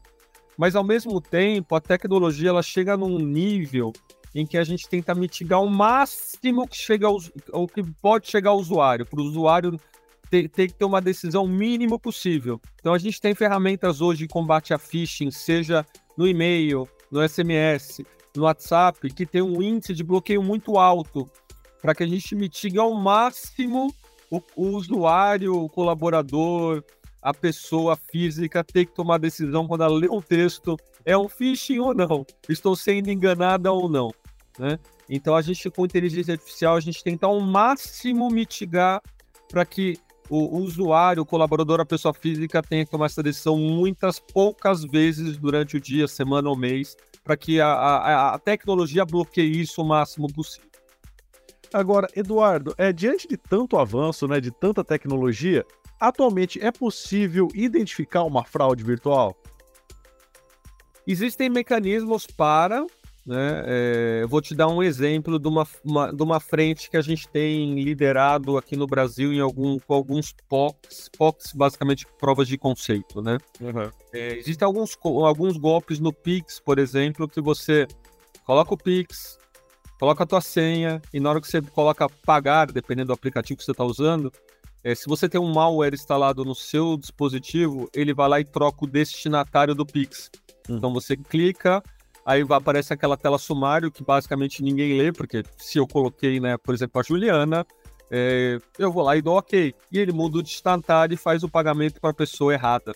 Mas 0.57 0.75
ao 0.75 0.83
mesmo 0.83 1.21
tempo, 1.21 1.75
a 1.75 1.81
tecnologia 1.81 2.49
ela 2.49 2.63
chega 2.63 2.97
num 2.97 3.19
nível 3.19 3.93
em 4.35 4.47
que 4.47 4.57
a 4.57 4.65
gente 4.65 4.89
tenta 4.89 5.15
mitigar 5.15 5.63
o 5.63 5.69
máximo 5.69 6.67
que 6.67 6.77
chega 6.77 7.07
ao, 7.07 7.19
ao 7.53 7.67
que 7.67 7.83
pode 8.01 8.29
chegar 8.29 8.51
ao 8.51 8.59
usuário, 8.59 9.07
para 9.07 9.21
o 9.21 9.25
usuário 9.25 9.79
ter, 10.31 10.49
ter, 10.49 10.69
que 10.69 10.75
ter 10.75 10.85
uma 10.85 11.01
decisão 11.01 11.47
mínimo 11.47 11.99
possível. 11.99 12.61
Então 12.81 12.93
a 12.93 12.99
gente 12.99 13.21
tem 13.21 13.35
ferramentas 13.35 14.01
hoje 14.01 14.21
de 14.21 14.29
combate 14.29 14.75
a 14.75 14.79
phishing, 14.79 15.31
seja 15.31 15.85
no 16.17 16.27
e-mail, 16.27 16.89
no 17.11 17.27
SMS, 17.27 18.03
no 18.35 18.45
WhatsApp, 18.45 19.09
que 19.13 19.27
tem 19.27 19.43
um 19.43 19.63
índice 19.63 19.95
de 19.95 20.03
bloqueio 20.03 20.43
muito 20.43 20.79
alto, 20.79 21.31
para 21.81 21.95
que 21.95 22.03
a 22.03 22.07
gente 22.07 22.35
mitigue 22.35 22.79
ao 22.79 22.95
máximo 22.95 23.95
o, 24.31 24.41
o 24.57 24.69
usuário, 24.77 25.55
o 25.55 25.69
colaborador, 25.69 26.83
a 27.23 27.35
pessoa 27.35 27.97
física 27.97 28.63
ter 28.63 28.87
que 28.87 28.95
tomar 28.95 29.19
decisão 29.19 29.67
quando 29.67 29.85
ela 29.85 29.99
lê 29.99 30.09
um 30.09 30.21
texto, 30.21 30.77
é 31.05 31.17
um 31.17 31.29
phishing 31.29 31.79
ou 31.79 31.95
não? 31.95 32.25
Estou 32.49 32.77
sendo 32.77 33.11
enganada 33.11 33.73
ou 33.73 33.89
não? 33.89 34.11
Né? 34.59 34.79
Então 35.09 35.35
a 35.35 35.43
gente 35.43 35.71
com 35.71 35.85
inteligência 35.85 36.35
artificial 36.35 36.77
a 36.77 36.81
gente 36.81 37.03
tenta 37.03 37.27
ao 37.27 37.41
máximo 37.41 38.29
mitigar 38.31 39.03
para 39.49 39.65
que 39.65 39.99
o 40.29 40.59
usuário, 40.59 41.23
o 41.23 41.27
colaborador, 41.27 41.81
a 41.81 41.87
pessoa 41.87 42.13
física 42.13 42.63
tenha 42.63 42.85
que 42.85 42.91
tomar 42.91 43.07
essa 43.07 43.23
decisão 43.23 43.57
muitas, 43.57 44.19
poucas 44.19 44.85
vezes 44.85 45.37
durante 45.37 45.77
o 45.77 45.81
dia, 45.81 46.09
semana 46.09 46.49
ou 46.49 46.57
mês, 46.57 46.97
para 47.23 47.37
que 47.37 47.61
a, 47.61 47.69
a, 47.69 48.35
a, 48.35 48.39
tecnologia 48.39 49.05
bloqueie 49.05 49.61
isso 49.61 49.83
o 49.83 49.85
máximo 49.85 50.33
possível. 50.33 50.71
Agora, 51.73 52.09
Eduardo, 52.15 52.75
é, 52.79 52.93
diante 52.93 53.27
de 53.27 53.37
tanto 53.37 53.77
avanço, 53.77 54.27
né, 54.29 54.41
de 54.41 54.51
tanta 54.51 54.85
tecnologia, 54.85 55.65
atualmente 56.01 56.63
é 56.65 56.71
possível 56.71 57.49
identificar 57.55 58.23
uma 58.23 58.45
fraude 58.45 58.85
virtual? 58.85 59.37
Existem 61.07 61.49
mecanismos 61.49 62.27
para, 62.27 62.85
né? 63.27 63.65
É, 63.67 64.21
eu 64.23 64.29
vou 64.29 64.41
te 64.41 64.55
dar 64.55 64.69
um 64.69 64.81
exemplo 64.81 65.39
de 65.39 65.49
uma, 65.49 65.67
uma, 65.85 66.13
de 66.13 66.23
uma 66.23 66.39
frente 66.39 66.89
que 66.89 66.97
a 66.97 67.03
gente 67.03 67.29
tem 67.29 67.75
liderado 67.75 68.57
aqui 68.57 68.77
no 68.77 68.87
Brasil 68.87 69.33
em 69.33 69.41
algum, 69.41 69.79
com 69.81 69.95
alguns 69.95 70.33
POCs, 70.49 71.11
POCs 71.19 71.53
basicamente 71.53 72.07
provas 72.19 72.47
de 72.47 72.57
conceito. 72.57 73.21
Né? 73.21 73.39
Uhum. 73.61 73.91
É, 74.13 74.37
existem 74.37 74.65
alguns, 74.65 74.97
alguns 75.03 75.57
golpes 75.57 75.99
no 75.99 76.13
Pix, 76.13 76.61
por 76.61 76.79
exemplo, 76.79 77.29
que 77.29 77.41
você 77.41 77.89
coloca 78.45 78.75
o 78.75 78.79
Pix, 78.79 79.39
coloca 79.99 80.23
a 80.23 80.27
tua 80.27 80.41
senha 80.41 81.03
e 81.13 81.19
na 81.19 81.31
hora 81.31 81.41
que 81.41 81.49
você 81.49 81.61
coloca 81.61 82.09
pagar, 82.25 82.71
dependendo 82.71 83.09
do 83.09 83.15
aplicativo 83.15 83.59
que 83.59 83.65
você 83.65 83.73
está 83.73 83.85
usando, 83.85 84.33
é, 84.85 84.95
se 84.95 85.09
você 85.09 85.29
tem 85.29 85.41
um 85.41 85.53
malware 85.53 85.95
instalado 85.95 86.45
no 86.45 86.55
seu 86.55 86.97
dispositivo, 86.97 87.91
ele 87.93 88.15
vai 88.15 88.29
lá 88.29 88.41
e 88.41 88.45
troca 88.45 88.85
o 88.85 88.89
destinatário 88.89 89.75
do 89.75 89.85
Pix. 89.85 90.31
Uhum. 90.69 90.77
Então 90.77 90.93
você 90.93 91.17
clica, 91.17 91.83
Aí 92.27 92.45
aparece 92.51 92.93
aquela 92.93 93.17
tela 93.17 93.39
sumário 93.39 93.89
que 93.89 94.03
basicamente 94.03 94.61
ninguém 94.61 94.99
lê, 94.99 95.13
porque 95.13 95.45
se 95.57 95.79
eu 95.79 95.87
coloquei, 95.87 96.41
né, 96.41 96.59
por 96.59 96.75
exemplo, 96.75 97.01
a 97.01 97.05
Juliana, 97.05 97.65
é, 98.11 98.59
eu 98.77 98.91
vou 98.91 99.05
lá 99.05 99.17
e 99.17 99.23
dou 99.23 99.39
OK. 99.39 99.73
E 99.93 99.99
ele 99.99 100.11
muda 100.11 100.39
o 100.39 100.43
destinatário 100.43 101.15
e 101.15 101.17
faz 101.17 101.45
o 101.45 101.49
pagamento 101.49 102.01
para 102.01 102.11
a 102.11 102.15
pessoa 102.15 102.53
errada, 102.53 102.93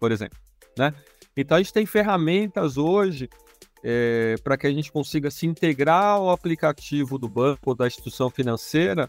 por 0.00 0.10
exemplo. 0.10 0.36
Né? 0.76 0.92
Então 1.36 1.56
a 1.56 1.62
gente 1.62 1.72
tem 1.72 1.86
ferramentas 1.86 2.76
hoje 2.76 3.30
é, 3.84 4.34
para 4.42 4.56
que 4.56 4.66
a 4.66 4.72
gente 4.72 4.90
consiga 4.90 5.30
se 5.30 5.46
integrar 5.46 6.16
ao 6.16 6.30
aplicativo 6.30 7.16
do 7.16 7.28
banco 7.28 7.70
ou 7.70 7.74
da 7.76 7.86
instituição 7.86 8.28
financeira 8.28 9.08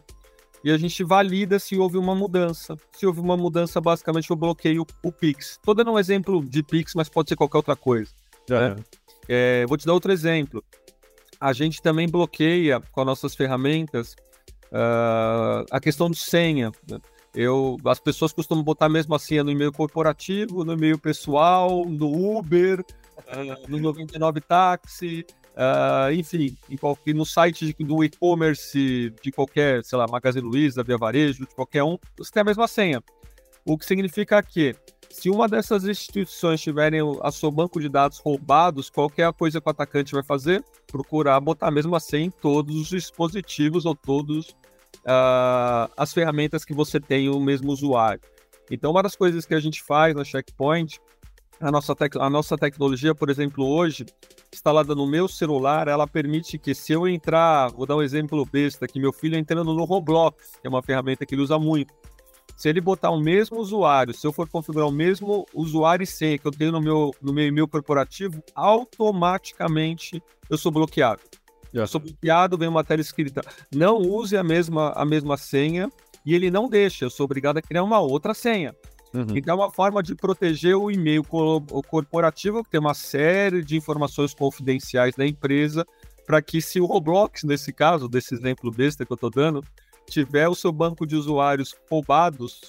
e 0.63 0.71
a 0.71 0.77
gente 0.77 1.03
valida 1.03 1.57
se 1.57 1.75
houve 1.75 1.97
uma 1.97 2.13
mudança. 2.13 2.77
Se 2.91 3.05
houve 3.07 3.19
uma 3.19 3.35
mudança, 3.35 3.81
basicamente 3.81 4.29
eu 4.29 4.35
bloqueio 4.35 4.85
o 5.03 5.11
Pix. 5.11 5.53
Estou 5.53 5.73
dando 5.73 5.91
um 5.91 5.97
exemplo 5.97 6.43
de 6.45 6.61
Pix, 6.61 6.93
mas 6.93 7.09
pode 7.09 7.29
ser 7.29 7.35
qualquer 7.35 7.57
outra 7.57 7.75
coisa. 7.75 8.11
Né? 8.47 8.75
É, 9.27 9.65
vou 9.67 9.77
te 9.77 9.85
dar 9.85 9.93
outro 9.93 10.11
exemplo. 10.11 10.63
A 11.39 11.53
gente 11.53 11.81
também 11.81 12.07
bloqueia 12.07 12.79
com 12.91 13.01
as 13.01 13.05
nossas 13.05 13.35
ferramentas 13.35 14.15
uh, 14.71 15.65
a 15.69 15.79
questão 15.79 16.09
de 16.09 16.17
senha. 16.17 16.71
Né? 16.89 16.99
Eu, 17.33 17.77
as 17.85 17.99
pessoas 17.99 18.31
costumam 18.31 18.63
botar 18.63 18.87
mesmo 18.87 19.13
a 19.13 19.19
senha 19.19 19.43
no 19.43 19.51
e-mail 19.51 19.71
corporativo, 19.71 20.63
no 20.63 20.73
e-mail 20.73 20.97
pessoal, 20.97 21.85
no 21.85 22.37
Uber, 22.37 22.79
uh, 22.79 23.69
no 23.69 23.77
99 23.77 24.39
Táxi, 24.41 25.25
uh, 25.55 26.13
enfim, 26.13 26.57
em 26.69 26.77
qualquer, 26.77 27.13
no 27.13 27.25
site 27.25 27.65
de, 27.65 27.83
do 27.83 28.03
e-commerce 28.03 29.13
de 29.21 29.31
qualquer, 29.31 29.83
sei 29.83 29.97
lá, 29.97 30.07
Magazine 30.07 30.47
Luiza, 30.47 30.83
Via 30.83 30.97
Varejo, 30.97 31.45
de 31.45 31.55
qualquer 31.55 31.83
um, 31.83 31.97
você 32.17 32.31
tem 32.31 32.41
a 32.41 32.45
mesma 32.45 32.67
senha. 32.67 33.03
O 33.65 33.77
que 33.77 33.85
significa 33.85 34.41
que 34.43 34.75
se 35.15 35.29
uma 35.29 35.47
dessas 35.47 35.85
instituições 35.85 36.59
tiverem 36.59 36.99
a 37.21 37.31
seu 37.31 37.49
banco 37.49 37.79
de 37.79 37.87
dados 37.87 38.19
roubados, 38.19 38.89
qualquer 38.89 39.31
coisa 39.31 39.61
que 39.61 39.67
o 39.67 39.71
atacante 39.71 40.11
vai 40.11 40.21
fazer? 40.21 40.61
Procurar 40.85 41.39
botar 41.39 41.71
mesmo 41.71 41.95
assim 41.95 42.23
em 42.23 42.29
todos 42.29 42.75
os 42.75 42.89
dispositivos 42.89 43.85
ou 43.85 43.95
todas 43.95 44.49
uh, 44.49 44.55
ah, 45.05 45.89
as 45.95 46.13
ferramentas 46.13 46.65
que 46.65 46.73
você 46.73 46.99
tem 46.99 47.29
o 47.29 47.39
mesmo 47.39 47.71
usuário. 47.71 48.19
Então, 48.69 48.91
uma 48.91 49.01
das 49.01 49.15
coisas 49.15 49.45
que 49.45 49.53
a 49.53 49.59
gente 49.59 49.81
faz 49.81 50.13
na 50.13 50.25
Checkpoint 50.25 50.99
a 51.61 51.71
nossa, 51.71 51.95
a 52.19 52.29
nossa 52.29 52.57
tecnologia, 52.57 53.15
por 53.15 53.29
exemplo, 53.29 53.65
hoje, 53.65 54.05
instalada 54.53 54.93
no 54.93 55.07
meu 55.07 55.29
celular, 55.29 55.87
ela 55.87 56.05
permite 56.05 56.57
que 56.57 56.75
se 56.75 56.91
eu 56.91 57.07
entrar, 57.07 57.71
vou 57.71 57.85
dar 57.85 57.95
um 57.95 58.01
exemplo 58.01 58.45
besta, 58.45 58.85
que 58.85 58.99
meu 58.99 59.13
filho 59.13 59.37
entrando 59.37 59.73
no 59.73 59.85
Roblox, 59.85 60.57
que 60.61 60.67
é 60.67 60.69
uma 60.69 60.83
ferramenta 60.83 61.25
que 61.25 61.33
ele 61.33 61.41
usa 61.41 61.57
muito, 61.57 61.93
se 62.55 62.69
ele 62.69 62.79
botar 62.79 63.09
o 63.09 63.19
mesmo 63.19 63.59
usuário, 63.59 64.13
se 64.13 64.25
eu 64.25 64.31
for 64.31 64.47
configurar 64.47 64.87
o 64.87 64.91
mesmo 64.91 65.45
usuário 65.53 66.03
e 66.03 66.07
senha 66.07 66.37
que 66.37 66.47
eu 66.47 66.51
tenho 66.51 66.71
no 66.71 66.81
meu, 66.81 67.13
no 67.21 67.33
meu 67.33 67.45
e-mail 67.45 67.67
corporativo, 67.67 68.41
automaticamente 68.55 70.21
eu 70.49 70.57
sou 70.57 70.71
bloqueado. 70.71 71.21
Yeah. 71.73 71.83
Eu 71.83 71.87
sou 71.87 71.99
bloqueado, 71.99 72.57
vem 72.57 72.69
uma 72.69 72.83
tela 72.83 73.01
escrita, 73.01 73.41
não 73.73 73.97
use 73.97 74.37
a 74.37 74.43
mesma, 74.43 74.91
a 74.91 75.03
mesma 75.03 75.35
senha, 75.35 75.91
e 76.25 76.33
ele 76.33 76.49
não 76.49 76.69
deixa, 76.69 77.05
eu 77.05 77.09
sou 77.09 77.25
obrigado 77.25 77.57
a 77.57 77.61
criar 77.61 77.83
uma 77.83 77.99
outra 77.99 78.33
senha. 78.33 78.73
Uhum. 79.13 79.27
Então 79.35 79.53
é 79.53 79.57
uma 79.57 79.71
forma 79.71 80.01
de 80.01 80.15
proteger 80.15 80.75
o 80.75 80.89
e-mail 80.89 81.23
corporativo, 81.23 82.63
que 82.63 82.69
tem 82.69 82.79
uma 82.79 82.93
série 82.93 83.63
de 83.63 83.77
informações 83.77 84.33
confidenciais 84.33 85.15
da 85.15 85.25
empresa, 85.25 85.85
para 86.25 86.41
que 86.41 86.61
se 86.61 86.79
o 86.79 86.85
Roblox, 86.85 87.43
nesse 87.43 87.71
caso, 87.71 88.09
desse 88.09 88.33
exemplo 88.33 88.71
besta 88.71 89.05
que 89.05 89.11
eu 89.11 89.15
estou 89.15 89.29
dando, 89.29 89.63
tiver 90.09 90.47
o 90.47 90.55
seu 90.55 90.71
banco 90.71 91.05
de 91.05 91.15
usuários 91.15 91.75
roubados, 91.89 92.61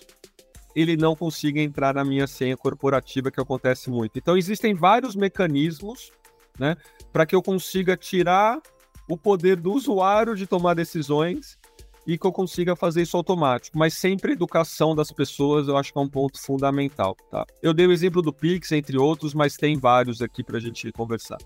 ele 0.74 0.96
não 0.96 1.16
consiga 1.16 1.60
entrar 1.60 1.94
na 1.94 2.04
minha 2.04 2.26
senha 2.26 2.56
corporativa, 2.56 3.30
que 3.30 3.40
acontece 3.40 3.88
muito. 3.88 4.18
Então 4.18 4.36
existem 4.36 4.74
vários 4.74 5.16
mecanismos 5.16 6.12
né, 6.58 6.76
para 7.12 7.24
que 7.24 7.34
eu 7.34 7.42
consiga 7.42 7.96
tirar 7.96 8.60
o 9.08 9.16
poder 9.16 9.56
do 9.56 9.72
usuário 9.72 10.34
de 10.34 10.46
tomar 10.46 10.74
decisões 10.74 11.58
e 12.06 12.16
que 12.16 12.26
eu 12.26 12.32
consiga 12.32 12.76
fazer 12.76 13.02
isso 13.02 13.16
automático. 13.16 13.76
Mas 13.76 13.94
sempre 13.94 14.30
a 14.30 14.34
educação 14.34 14.94
das 14.94 15.10
pessoas 15.10 15.66
eu 15.66 15.76
acho 15.76 15.92
que 15.92 15.98
é 15.98 16.02
um 16.02 16.08
ponto 16.08 16.40
fundamental. 16.40 17.16
Tá? 17.30 17.44
Eu 17.62 17.74
dei 17.74 17.86
o 17.86 17.92
exemplo 17.92 18.22
do 18.22 18.32
Pix, 18.32 18.70
entre 18.72 18.96
outros, 18.96 19.34
mas 19.34 19.56
tem 19.56 19.78
vários 19.78 20.22
aqui 20.22 20.44
para 20.44 20.58
a 20.58 20.60
gente 20.60 20.92
conversar. 20.92 21.38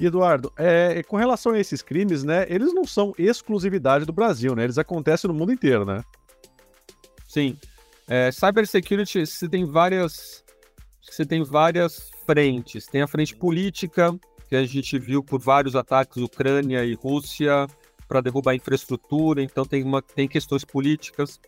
E 0.00 0.06
Eduardo, 0.06 0.50
é, 0.56 1.02
com 1.02 1.18
relação 1.18 1.52
a 1.52 1.60
esses 1.60 1.82
crimes, 1.82 2.24
né, 2.24 2.46
eles 2.48 2.72
não 2.72 2.84
são 2.84 3.12
exclusividade 3.18 4.06
do 4.06 4.14
Brasil, 4.14 4.56
né? 4.56 4.64
Eles 4.64 4.78
acontecem 4.78 5.28
no 5.28 5.34
mundo 5.34 5.52
inteiro, 5.52 5.84
né? 5.84 6.02
Sim. 7.28 7.54
É, 8.08 8.32
cybersecurity, 8.32 9.26
você 9.26 9.46
tem 9.46 9.66
várias, 9.66 10.42
você 11.02 11.26
tem 11.26 11.44
várias 11.44 12.10
frentes. 12.24 12.86
Tem 12.86 13.02
a 13.02 13.06
frente 13.06 13.36
política, 13.36 14.18
que 14.48 14.56
a 14.56 14.64
gente 14.64 14.98
viu 14.98 15.22
por 15.22 15.38
vários 15.38 15.76
ataques 15.76 16.16
Ucrânia 16.16 16.82
e 16.82 16.94
Rússia, 16.94 17.66
para 18.08 18.22
derrubar 18.22 18.52
a 18.52 18.56
infraestrutura, 18.56 19.42
então 19.42 19.66
tem, 19.66 19.84
uma, 19.84 20.00
tem 20.00 20.26
questões 20.26 20.64
políticas, 20.64 21.38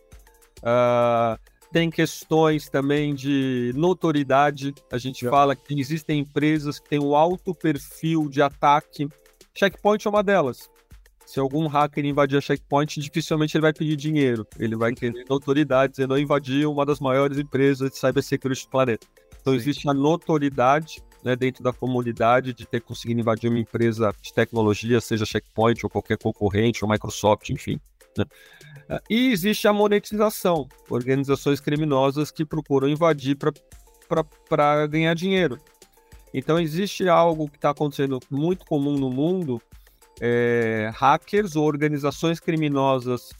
uh, 0.59 1.37
tem 1.73 1.89
questões 1.89 2.69
também 2.69 3.15
de 3.15 3.73
notoriedade. 3.75 4.75
A 4.91 4.99
gente 4.99 5.27
fala 5.27 5.55
que 5.55 5.77
existem 5.79 6.19
empresas 6.19 6.79
que 6.79 6.87
têm 6.87 6.99
um 6.99 7.15
alto 7.15 7.53
perfil 7.55 8.29
de 8.29 8.43
ataque. 8.43 9.09
Checkpoint 9.55 10.05
é 10.05 10.09
uma 10.09 10.23
delas. 10.23 10.69
Se 11.25 11.39
algum 11.39 11.65
hacker 11.65 12.05
invadir 12.05 12.37
a 12.37 12.41
Checkpoint, 12.41 12.99
dificilmente 12.99 13.57
ele 13.57 13.63
vai 13.63 13.73
pedir 13.73 13.95
dinheiro. 13.95 14.45
Ele 14.59 14.75
vai 14.75 14.93
querer 14.93 15.25
notoriedade, 15.27 15.93
dizendo 15.93 16.15
eu 16.15 16.21
invadi 16.21 16.63
uma 16.63 16.85
das 16.85 16.99
maiores 16.99 17.39
empresas 17.39 17.89
de 17.89 17.97
cybersecurity 17.97 18.65
do 18.65 18.69
planeta. 18.69 19.07
Então 19.41 19.53
Sim. 19.53 19.57
existe 19.57 19.89
a 19.89 19.93
notoriedade 19.95 21.01
né, 21.23 21.35
dentro 21.35 21.63
da 21.63 21.73
comunidade 21.73 22.53
de 22.53 22.67
ter 22.67 22.81
conseguido 22.81 23.21
invadir 23.21 23.49
uma 23.49 23.59
empresa 23.59 24.13
de 24.21 24.31
tecnologia, 24.31 25.01
seja 25.01 25.25
Checkpoint 25.25 25.83
ou 25.83 25.89
qualquer 25.89 26.17
concorrente, 26.19 26.85
ou 26.85 26.91
Microsoft, 26.91 27.49
enfim. 27.49 27.79
Né? 28.17 28.99
E 29.09 29.31
existe 29.31 29.67
a 29.67 29.73
monetização, 29.73 30.67
organizações 30.89 31.59
criminosas 31.59 32.31
que 32.31 32.45
procuram 32.45 32.87
invadir 32.87 33.37
para 34.49 34.87
ganhar 34.87 35.13
dinheiro. 35.13 35.57
Então 36.33 36.59
existe 36.59 37.07
algo 37.07 37.49
que 37.49 37.57
está 37.57 37.69
acontecendo 37.69 38.19
muito 38.29 38.65
comum 38.65 38.97
no 38.97 39.09
mundo, 39.09 39.61
é, 40.19 40.91
hackers 40.93 41.55
ou 41.55 41.65
organizações 41.65 42.39
criminosas 42.39 43.31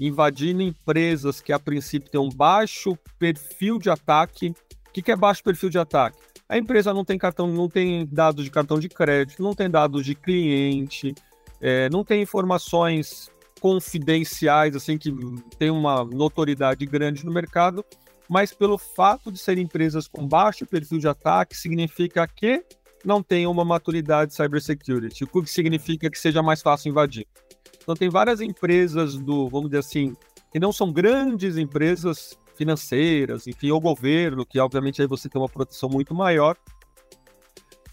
invadindo 0.00 0.62
empresas 0.62 1.40
que 1.40 1.52
a 1.52 1.58
princípio 1.58 2.10
têm 2.10 2.20
um 2.20 2.28
baixo 2.28 2.96
perfil 3.18 3.78
de 3.78 3.90
ataque. 3.90 4.54
O 4.88 4.92
que, 4.92 5.02
que 5.02 5.10
é 5.10 5.16
baixo 5.16 5.42
perfil 5.42 5.68
de 5.68 5.78
ataque? 5.78 6.18
A 6.48 6.56
empresa 6.56 6.94
não 6.94 7.04
tem 7.04 7.18
cartão, 7.18 7.46
não 7.46 7.68
tem 7.68 8.06
dados 8.06 8.44
de 8.44 8.50
cartão 8.50 8.78
de 8.78 8.88
crédito, 8.88 9.42
não 9.42 9.54
tem 9.54 9.68
dados 9.68 10.04
de 10.04 10.14
cliente, 10.14 11.14
é, 11.60 11.90
não 11.90 12.04
tem 12.04 12.22
informações 12.22 13.30
confidenciais, 13.60 14.74
assim, 14.76 14.96
que 14.96 15.14
tem 15.58 15.70
uma 15.70 16.04
notoriedade 16.04 16.84
grande 16.86 17.24
no 17.24 17.32
mercado, 17.32 17.84
mas 18.28 18.52
pelo 18.52 18.76
fato 18.76 19.32
de 19.32 19.38
serem 19.38 19.64
empresas 19.64 20.06
com 20.06 20.26
baixo 20.26 20.66
perfil 20.66 20.98
de 20.98 21.08
ataque, 21.08 21.56
significa 21.56 22.26
que 22.26 22.64
não 23.04 23.22
tem 23.22 23.46
uma 23.46 23.64
maturidade 23.64 24.34
cybersecurity, 24.34 25.24
o 25.24 25.42
que 25.42 25.50
significa 25.50 26.10
que 26.10 26.18
seja 26.18 26.42
mais 26.42 26.60
fácil 26.60 26.90
invadir. 26.90 27.26
Então 27.82 27.94
tem 27.94 28.08
várias 28.08 28.40
empresas 28.40 29.16
do, 29.16 29.48
vamos 29.48 29.70
dizer 29.70 29.78
assim, 29.78 30.16
que 30.52 30.58
não 30.58 30.72
são 30.72 30.92
grandes 30.92 31.56
empresas 31.56 32.38
financeiras, 32.54 33.46
enfim, 33.46 33.70
ou 33.70 33.80
governo, 33.80 34.44
que 34.44 34.58
obviamente 34.58 35.00
aí 35.00 35.08
você 35.08 35.28
tem 35.28 35.40
uma 35.40 35.48
proteção 35.48 35.88
muito 35.88 36.14
maior, 36.14 36.56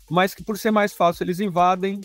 mas 0.10 0.34
que 0.34 0.44
por 0.44 0.58
ser 0.58 0.72
mais 0.72 0.92
fácil 0.92 1.24
eles 1.24 1.40
invadem, 1.40 2.02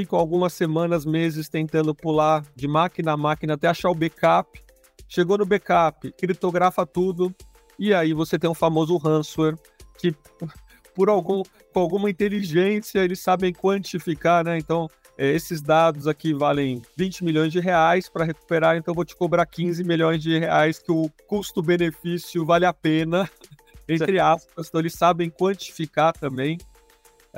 ficam 0.00 0.18
algumas 0.18 0.52
semanas, 0.52 1.06
meses 1.06 1.48
tentando 1.48 1.94
pular 1.94 2.44
de 2.54 2.68
máquina 2.68 3.12
a 3.12 3.16
máquina 3.16 3.54
até 3.54 3.66
achar 3.66 3.88
o 3.88 3.94
backup. 3.94 4.62
Chegou 5.08 5.38
no 5.38 5.46
backup, 5.46 6.12
criptografa 6.12 6.84
tudo, 6.84 7.34
e 7.78 7.94
aí 7.94 8.12
você 8.12 8.38
tem 8.38 8.50
um 8.50 8.54
famoso 8.54 8.98
ransomware 8.98 9.56
que 9.96 10.14
por 10.94 11.08
algum, 11.08 11.42
com 11.72 11.80
alguma 11.80 12.10
inteligência 12.10 12.98
eles 12.98 13.20
sabem 13.20 13.54
quantificar, 13.54 14.44
né? 14.44 14.58
Então 14.58 14.86
é, 15.16 15.32
esses 15.32 15.62
dados 15.62 16.06
aqui 16.06 16.34
valem 16.34 16.82
20 16.94 17.24
milhões 17.24 17.50
de 17.50 17.58
reais 17.58 18.06
para 18.06 18.26
recuperar, 18.26 18.76
então 18.76 18.92
vou 18.92 19.04
te 19.04 19.16
cobrar 19.16 19.46
15 19.46 19.82
milhões 19.82 20.22
de 20.22 20.38
reais, 20.38 20.78
que 20.78 20.92
o 20.92 21.08
custo-benefício 21.26 22.44
vale 22.44 22.66
a 22.66 22.72
pena, 22.72 23.30
entre 23.88 24.20
aspas. 24.20 24.68
Então, 24.68 24.78
eles 24.78 24.92
sabem 24.92 25.30
quantificar 25.30 26.12
também 26.12 26.58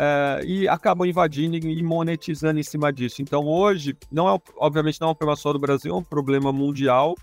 é, 0.01 0.45
e 0.45 0.69
acabam 0.69 1.05
invadindo 1.05 1.57
e 1.57 1.83
monetizando 1.83 2.61
em 2.61 2.63
cima 2.63 2.93
disso. 2.93 3.21
Então, 3.21 3.45
hoje, 3.45 3.97
não 4.13 4.33
é, 4.33 4.41
obviamente, 4.57 5.01
não 5.01 5.09
é 5.09 5.11
um 5.11 5.15
problema 5.15 5.37
só 5.37 5.53
do 5.53 5.59
Brasil, 5.59 5.93
é 5.93 5.97
um 5.97 6.05
problema 6.05 6.53
mundial, 6.53 7.17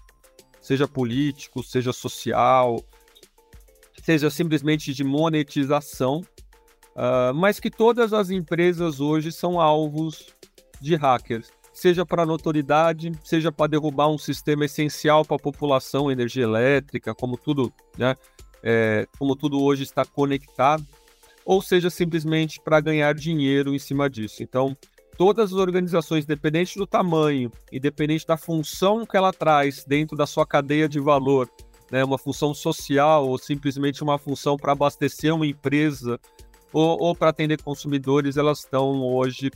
seja 0.61 0.85
político, 0.85 1.63
seja 1.63 1.93
social, 1.93 2.83
seja 4.03 4.29
simplesmente 4.29 4.93
de 4.93 5.05
monetização. 5.05 6.21
Uh, 6.95 7.33
mas 7.33 7.59
que 7.59 7.69
todas 7.69 8.11
as 8.11 8.29
empresas 8.29 8.99
hoje 8.99 9.31
são 9.31 9.59
alvos 9.59 10.27
de 10.81 10.95
hackers, 10.95 11.51
seja 11.73 12.05
para 12.05 12.25
notoriedade, 12.25 13.11
seja 13.23 13.51
para 13.51 13.67
derrubar 13.67 14.09
um 14.09 14.17
sistema 14.17 14.65
essencial 14.65 15.23
para 15.23 15.35
a 15.37 15.39
população, 15.39 16.11
energia 16.11 16.43
elétrica, 16.43 17.15
como 17.15 17.37
tudo, 17.37 17.71
né? 17.97 18.15
É, 18.63 19.07
como 19.19 19.35
tudo 19.35 19.61
hoje 19.61 19.83
está 19.83 20.03
conectado, 20.03 20.83
ou 21.45 21.61
seja 21.61 21.89
simplesmente 21.89 22.59
para 22.59 22.81
ganhar 22.81 23.13
dinheiro 23.13 23.73
em 23.73 23.79
cima 23.79 24.09
disso. 24.09 24.41
Então, 24.41 24.75
todas 25.17 25.53
as 25.53 25.59
organizações, 25.59 26.23
independente 26.23 26.77
do 26.77 26.87
tamanho, 26.87 27.51
independente 27.71 28.25
da 28.25 28.35
função 28.35 29.05
que 29.05 29.15
ela 29.15 29.31
traz 29.31 29.85
dentro 29.85 30.17
da 30.17 30.25
sua 30.25 30.45
cadeia 30.45 30.89
de 30.89 30.99
valor, 30.99 31.49
né, 31.91 32.03
uma 32.03 32.17
função 32.17 32.53
social 32.53 33.27
ou 33.27 33.37
simplesmente 33.37 34.03
uma 34.03 34.17
função 34.17 34.57
para 34.57 34.71
abastecer 34.71 35.33
uma 35.33 35.45
empresa 35.45 36.19
ou, 36.73 36.99
ou 36.99 37.15
para 37.15 37.29
atender 37.29 37.61
consumidores, 37.61 38.35
elas 38.35 38.59
estão 38.59 39.01
hoje 39.03 39.51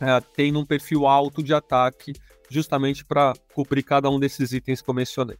é, 0.00 0.20
tem 0.34 0.56
um 0.56 0.66
perfil 0.66 1.06
alto 1.06 1.42
de 1.44 1.54
ataque, 1.54 2.12
justamente 2.50 3.04
para 3.04 3.34
cobrir 3.54 3.84
cada 3.84 4.10
um 4.10 4.18
desses 4.18 4.52
itens 4.52 4.82
que 4.82 4.90
eu 4.90 4.94
mencionei. 4.94 5.38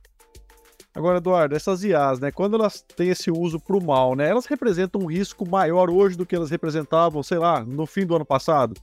Agora, 0.95 1.19
Eduardo, 1.19 1.55
essas 1.55 1.83
IAs, 1.83 2.21
né, 2.21 2.31
quando 2.31 2.57
elas 2.57 2.83
têm 2.83 3.09
esse 3.09 3.31
uso 3.31 3.59
para 3.59 3.77
o 3.77 3.85
mal, 3.85 4.15
né, 4.15 4.29
elas 4.29 4.47
representam 4.47 5.01
um 5.01 5.07
risco 5.07 5.49
maior 5.49 5.89
hoje 5.89 6.17
do 6.17 6.27
que 6.27 6.37
elas 6.37 6.51
representavam, 6.51 7.23
sei 7.23 7.39
lá, 7.39 7.65
no 7.65 7.87
fim 7.87 8.05
do 8.05 8.15
ano 8.15 8.27
passado? 8.27 8.75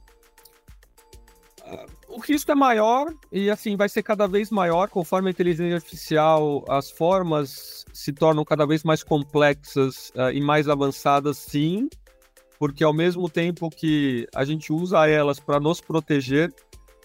O 2.07 2.19
risco 2.19 2.51
é 2.51 2.55
maior 2.55 3.13
e, 3.31 3.51
assim, 3.51 3.77
vai 3.77 3.87
ser 3.87 4.01
cada 4.01 4.27
vez 4.27 4.49
maior 4.49 4.89
conforme 4.89 5.27
a 5.27 5.31
inteligência 5.31 5.75
artificial, 5.75 6.65
as 6.67 6.89
formas 6.89 7.85
se 7.93 8.11
tornam 8.11 8.43
cada 8.43 8.65
vez 8.65 8.83
mais 8.83 9.03
complexas 9.03 10.09
uh, 10.15 10.31
e 10.33 10.41
mais 10.41 10.67
avançadas, 10.67 11.37
sim 11.37 11.87
porque 12.59 12.83
ao 12.83 12.93
mesmo 12.93 13.29
tempo 13.29 13.69
que 13.69 14.27
a 14.35 14.43
gente 14.43 14.73
usa 14.73 15.07
elas 15.07 15.39
para 15.39 15.61
nos 15.61 15.79
proteger 15.79 16.53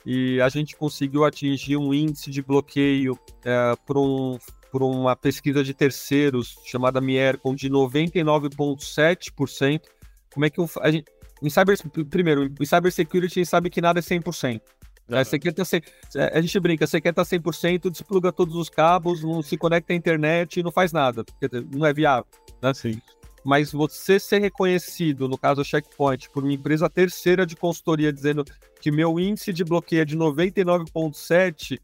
e 0.05 0.41
a 0.41 0.49
gente 0.49 0.77
conseguiu 0.77 1.25
atingir 1.25 1.77
um 1.77 1.95
índice 1.95 2.31
de 2.31 2.43
bloqueio 2.43 3.17
é, 3.45 3.75
por, 3.87 3.97
um, 3.97 4.37
por 4.75 4.83
uma 4.83 5.15
pesquisa 5.15 5.63
de 5.63 5.73
terceiros 5.73 6.59
chamada 6.65 7.01
Miercon 7.01 7.55
de 7.55 7.71
99,7%. 7.71 9.83
Como 10.33 10.45
é 10.45 10.51
que 10.51 10.59
eu, 10.59 10.69
a 10.81 10.91
gente, 10.91 11.05
em 11.41 11.49
cyber, 11.49 11.79
primeiro, 12.11 12.47
em 12.47 12.67
cybersecurity 12.67 13.39
a 13.39 13.43
gente 13.43 13.49
sabe 13.49 13.71
que 13.71 13.81
nada 13.81 14.01
é 14.01 14.03
100%. 14.03 14.61
Uhum. 15.09 15.25
Você 15.25 15.39
quer 15.39 15.53
ter, 15.53 15.85
a 16.33 16.41
gente 16.41 16.59
brinca, 16.59 16.89
você 16.89 17.01
quer 17.01 17.11
estar 17.11 17.23
100%, 17.23 17.89
despluga 17.89 18.33
todos 18.33 18.57
os 18.57 18.69
cabos, 18.69 19.23
não 19.23 19.43
se 19.43 19.57
conecta 19.57 19.93
à 19.93 19.97
internet 19.97 20.59
e 20.59 20.65
não 20.65 20.73
faz 20.73 20.91
nada, 20.91 21.23
porque 21.23 21.49
não 21.73 21.87
é 21.87 21.95
viável. 21.95 22.27
Né? 22.61 22.75
Sim. 22.75 23.01
mas 23.45 23.71
você 23.71 24.19
ser 24.19 24.41
reconhecido, 24.41 25.29
no 25.29 25.39
caso 25.39 25.63
do 25.63 25.65
Checkpoint, 25.65 26.29
por 26.31 26.43
uma 26.43 26.53
empresa 26.53 26.91
terceira 26.91 27.47
de 27.47 27.55
consultoria 27.55 28.13
dizendo 28.13 28.45
que 28.81 28.91
meu 28.91 29.21
índice 29.21 29.53
de 29.53 29.63
bloqueio 29.63 30.03
é 30.03 30.05
de 30.05 30.17
99,7 30.17 31.79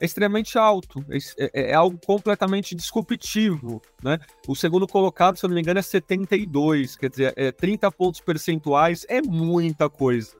é 0.00 0.04
extremamente 0.06 0.58
alto, 0.58 1.04
é, 1.10 1.18
é, 1.38 1.70
é, 1.70 1.74
algo 1.74 1.98
completamente 2.04 2.74
disruptivo, 2.74 3.82
né? 4.02 4.18
O 4.48 4.56
segundo 4.56 4.88
colocado, 4.88 5.36
se 5.36 5.44
eu 5.44 5.48
não 5.48 5.54
me 5.54 5.60
engano, 5.60 5.78
é 5.78 5.82
72, 5.82 6.96
quer 6.96 7.10
dizer, 7.10 7.34
é 7.36 7.52
30 7.52 7.90
pontos 7.92 8.20
percentuais 8.20 9.04
é 9.08 9.20
muita 9.20 9.90
coisa 9.90 10.34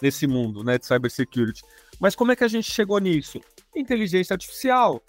nesse 0.00 0.26
mundo, 0.26 0.62
né, 0.62 0.78
de 0.78 0.86
cybersecurity. 0.86 1.62
Mas 1.98 2.14
como 2.14 2.32
é 2.32 2.36
que 2.36 2.44
a 2.44 2.48
gente 2.48 2.70
chegou 2.70 2.98
nisso? 2.98 3.40
Inteligência 3.76 4.34
artificial. 4.34 5.02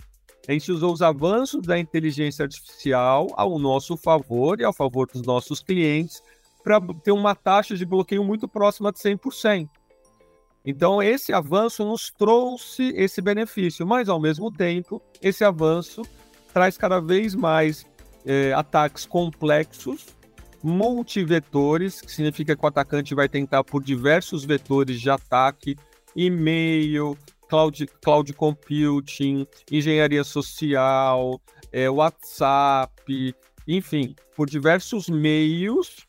A 0.47 0.51
gente 0.51 0.71
usou 0.71 0.91
os 0.91 1.01
avanços 1.01 1.61
da 1.61 1.77
inteligência 1.77 2.43
artificial 2.43 3.27
ao 3.35 3.59
nosso 3.59 3.95
favor 3.95 4.59
e 4.59 4.63
ao 4.63 4.73
favor 4.73 5.07
dos 5.07 5.21
nossos 5.21 5.61
clientes 5.61 6.21
para 6.63 6.81
ter 7.03 7.11
uma 7.11 7.35
taxa 7.35 7.77
de 7.77 7.85
bloqueio 7.85 8.23
muito 8.23 8.47
próxima 8.47 8.91
de 8.91 8.99
100%. 8.99 9.69
Então, 10.65 11.01
esse 11.01 11.33
avanço 11.33 11.83
nos 11.83 12.11
trouxe 12.11 12.93
esse 12.95 13.19
benefício, 13.21 13.85
mas 13.85 14.07
ao 14.07 14.19
mesmo 14.19 14.51
tempo, 14.51 15.01
esse 15.21 15.43
avanço 15.43 16.03
traz 16.53 16.77
cada 16.77 16.99
vez 16.99 17.33
mais 17.33 17.85
é, 18.25 18.53
ataques 18.53 19.05
complexos, 19.05 20.07
multivetores, 20.63 22.01
que 22.01 22.11
significa 22.11 22.55
que 22.55 22.63
o 22.63 22.67
atacante 22.67 23.15
vai 23.15 23.27
tentar 23.27 23.63
por 23.63 23.83
diversos 23.83 24.45
vetores 24.45 25.01
de 25.01 25.09
ataque, 25.09 25.75
e-mail, 26.15 27.17
cloud, 27.49 27.87
cloud 28.01 28.33
computing, 28.33 29.47
engenharia 29.71 30.23
social, 30.23 31.41
é, 31.71 31.89
WhatsApp, 31.89 33.35
enfim, 33.67 34.15
por 34.35 34.47
diversos 34.47 35.09
meios 35.09 36.07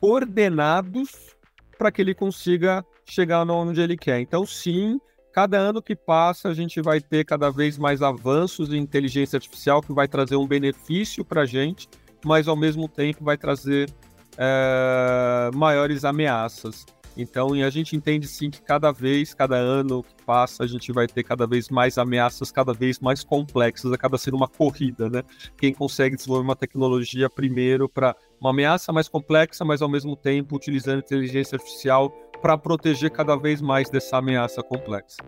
coordenados 0.00 1.34
para 1.76 1.90
que 1.90 2.00
ele 2.00 2.14
consiga 2.14 2.84
chegar 3.06 3.48
onde 3.48 3.80
ele 3.80 3.96
quer. 3.96 4.20
Então, 4.20 4.44
sim, 4.44 5.00
cada 5.32 5.58
ano 5.58 5.80
que 5.82 5.94
passa, 5.94 6.48
a 6.48 6.54
gente 6.54 6.80
vai 6.80 7.00
ter 7.00 7.24
cada 7.24 7.50
vez 7.50 7.78
mais 7.78 8.02
avanços 8.02 8.72
em 8.72 8.78
inteligência 8.78 9.36
artificial 9.36 9.80
que 9.80 9.92
vai 9.92 10.08
trazer 10.08 10.36
um 10.36 10.46
benefício 10.46 11.24
para 11.24 11.42
a 11.42 11.46
gente, 11.46 11.88
mas 12.24 12.48
ao 12.48 12.56
mesmo 12.56 12.88
tempo 12.88 13.24
vai 13.24 13.36
trazer 13.36 13.90
é, 14.36 15.50
maiores 15.54 16.04
ameaças. 16.04 16.84
Então, 17.16 17.54
a 17.54 17.70
gente 17.70 17.96
entende 17.96 18.28
sim 18.28 18.50
que 18.50 18.60
cada 18.60 18.92
vez, 18.92 19.32
cada 19.32 19.56
ano 19.56 20.02
que 20.02 20.22
passa, 20.24 20.62
a 20.64 20.66
gente 20.66 20.92
vai 20.92 21.06
ter 21.06 21.22
cada 21.22 21.46
vez 21.46 21.70
mais 21.70 21.96
ameaças, 21.96 22.52
cada 22.52 22.74
vez 22.74 23.00
mais 23.00 23.24
complexas. 23.24 23.90
Acaba 23.90 24.18
sendo 24.18 24.36
uma 24.36 24.46
corrida, 24.46 25.08
né? 25.08 25.22
Quem 25.56 25.72
consegue 25.72 26.14
desenvolver 26.14 26.44
uma 26.44 26.56
tecnologia 26.56 27.30
primeiro 27.30 27.88
para 27.88 28.14
uma 28.38 28.50
ameaça 28.50 28.92
mais 28.92 29.08
complexa, 29.08 29.64
mas 29.64 29.80
ao 29.80 29.88
mesmo 29.88 30.14
tempo 30.14 30.56
utilizando 30.56 30.98
inteligência 30.98 31.56
artificial 31.56 32.12
para 32.40 32.56
proteger 32.58 33.10
cada 33.10 33.36
vez 33.36 33.60
mais 33.60 33.88
dessa 33.90 34.18
ameaça 34.18 34.62
complexa. 34.62 35.18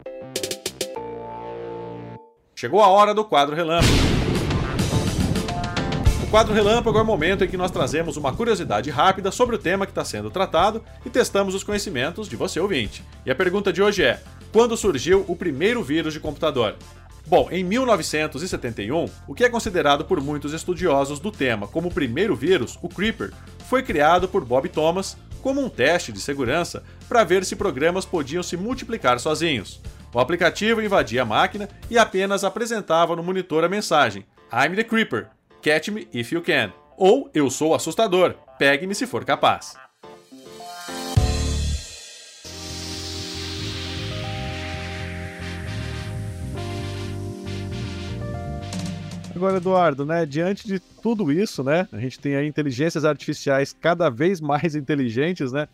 Chegou 2.54 2.82
a 2.82 2.88
hora 2.88 3.14
do 3.14 3.24
quadro 3.24 3.54
relâmpago. 3.54 4.18
O 6.28 6.30
quadro 6.30 6.52
Relâmpago 6.52 6.98
é 6.98 7.00
o 7.00 7.06
momento 7.06 7.42
em 7.42 7.48
que 7.48 7.56
nós 7.56 7.70
trazemos 7.70 8.18
uma 8.18 8.34
curiosidade 8.34 8.90
rápida 8.90 9.30
sobre 9.30 9.56
o 9.56 9.58
tema 9.58 9.86
que 9.86 9.92
está 9.92 10.04
sendo 10.04 10.30
tratado 10.30 10.84
e 11.02 11.08
testamos 11.08 11.54
os 11.54 11.64
conhecimentos 11.64 12.28
de 12.28 12.36
você 12.36 12.60
ouvinte. 12.60 13.02
E 13.24 13.30
a 13.30 13.34
pergunta 13.34 13.72
de 13.72 13.80
hoje 13.80 14.04
é: 14.04 14.20
quando 14.52 14.76
surgiu 14.76 15.24
o 15.26 15.34
primeiro 15.34 15.82
vírus 15.82 16.12
de 16.12 16.20
computador? 16.20 16.76
Bom, 17.26 17.48
em 17.50 17.64
1971, 17.64 19.06
o 19.26 19.34
que 19.34 19.44
é 19.44 19.48
considerado 19.48 20.04
por 20.04 20.20
muitos 20.20 20.52
estudiosos 20.52 21.18
do 21.18 21.30
tema 21.30 21.66
como 21.66 21.88
o 21.88 21.94
primeiro 21.94 22.36
vírus, 22.36 22.78
o 22.82 22.90
Creeper, 22.90 23.32
foi 23.66 23.82
criado 23.82 24.28
por 24.28 24.44
Bob 24.44 24.68
Thomas 24.68 25.16
como 25.42 25.60
um 25.60 25.68
teste 25.68 26.12
de 26.12 26.20
segurança 26.20 26.82
para 27.08 27.24
ver 27.24 27.44
se 27.44 27.56
programas 27.56 28.04
podiam 28.04 28.42
se 28.42 28.56
multiplicar 28.56 29.18
sozinhos. 29.18 29.80
O 30.12 30.18
aplicativo 30.18 30.82
invadia 30.82 31.22
a 31.22 31.24
máquina 31.24 31.68
e 31.90 31.98
apenas 31.98 32.44
apresentava 32.44 33.14
no 33.14 33.22
monitor 33.22 33.64
a 33.64 33.68
mensagem: 33.68 34.26
I'm 34.52 34.74
the 34.74 34.84
Creeper, 34.84 35.28
Catch 35.62 35.88
Me 35.88 36.08
If 36.12 36.32
You 36.32 36.42
Can. 36.42 36.72
Ou 36.96 37.30
Eu 37.32 37.48
Sou 37.48 37.74
Assustador, 37.74 38.34
Pegue-me 38.58 38.94
Se 38.94 39.06
For 39.06 39.24
Capaz. 39.24 39.87
Agora, 49.38 49.58
Eduardo, 49.58 50.04
né, 50.04 50.26
diante 50.26 50.66
de 50.66 50.80
tudo 50.80 51.30
isso, 51.30 51.62
né, 51.62 51.86
a 51.92 51.98
gente 52.00 52.18
tem 52.18 52.34
aí 52.34 52.48
inteligências 52.48 53.04
artificiais 53.04 53.72
cada 53.72 54.10
vez 54.10 54.40
mais 54.40 54.74
inteligentes, 54.74 55.52
né? 55.52 55.68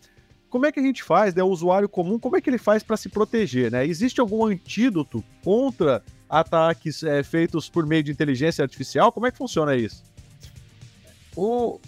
Como 0.51 0.67
é 0.67 0.71
que 0.71 0.79
a 0.79 0.83
gente 0.83 1.01
faz, 1.01 1.33
né, 1.33 1.41
o 1.41 1.47
usuário 1.47 1.89
comum, 1.89 2.19
como 2.19 2.37
é 2.37 2.41
que 2.41 2.47
ele 2.47 2.59
faz 2.59 2.83
para 2.83 2.95
se 2.95 3.09
proteger, 3.09 3.71
né? 3.71 3.83
Existe 3.83 4.21
algum 4.21 4.45
antídoto 4.45 5.23
contra 5.43 6.03
ataques 6.29 7.01
é, 7.01 7.23
feitos 7.23 7.67
por 7.67 7.87
meio 7.87 8.03
de 8.03 8.11
inteligência 8.11 8.61
artificial? 8.61 9.11
Como 9.11 9.25
é 9.25 9.31
que 9.31 9.37
funciona 9.39 9.75
isso? 9.75 10.03
O, 11.35 11.79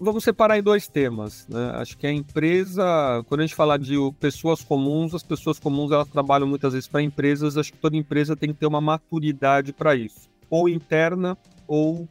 vamos 0.00 0.24
separar 0.24 0.58
em 0.58 0.62
dois 0.62 0.88
temas. 0.88 1.46
Né? 1.46 1.72
Acho 1.74 1.96
que 1.96 2.06
a 2.06 2.12
empresa, 2.12 3.22
quando 3.28 3.42
a 3.42 3.46
gente 3.46 3.54
falar 3.54 3.78
de 3.78 3.94
pessoas 4.18 4.62
comuns, 4.62 5.14
as 5.14 5.22
pessoas 5.22 5.58
comuns 5.58 5.92
elas 5.92 6.08
trabalham 6.08 6.48
muitas 6.48 6.72
vezes 6.72 6.88
para 6.88 7.02
empresas. 7.02 7.56
Acho 7.56 7.72
que 7.72 7.78
toda 7.78 7.96
empresa 7.96 8.34
tem 8.34 8.48
que 8.48 8.58
ter 8.58 8.66
uma 8.66 8.80
maturidade 8.80 9.72
para 9.72 9.94
isso, 9.94 10.27
ou 10.50 10.68
interna, 10.68 11.36
ou 11.66 12.08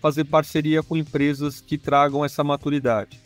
fazer 0.00 0.24
parceria 0.24 0.82
com 0.82 0.96
empresas 0.96 1.60
que 1.60 1.76
tragam 1.76 2.24
essa 2.24 2.44
maturidade. 2.44 3.20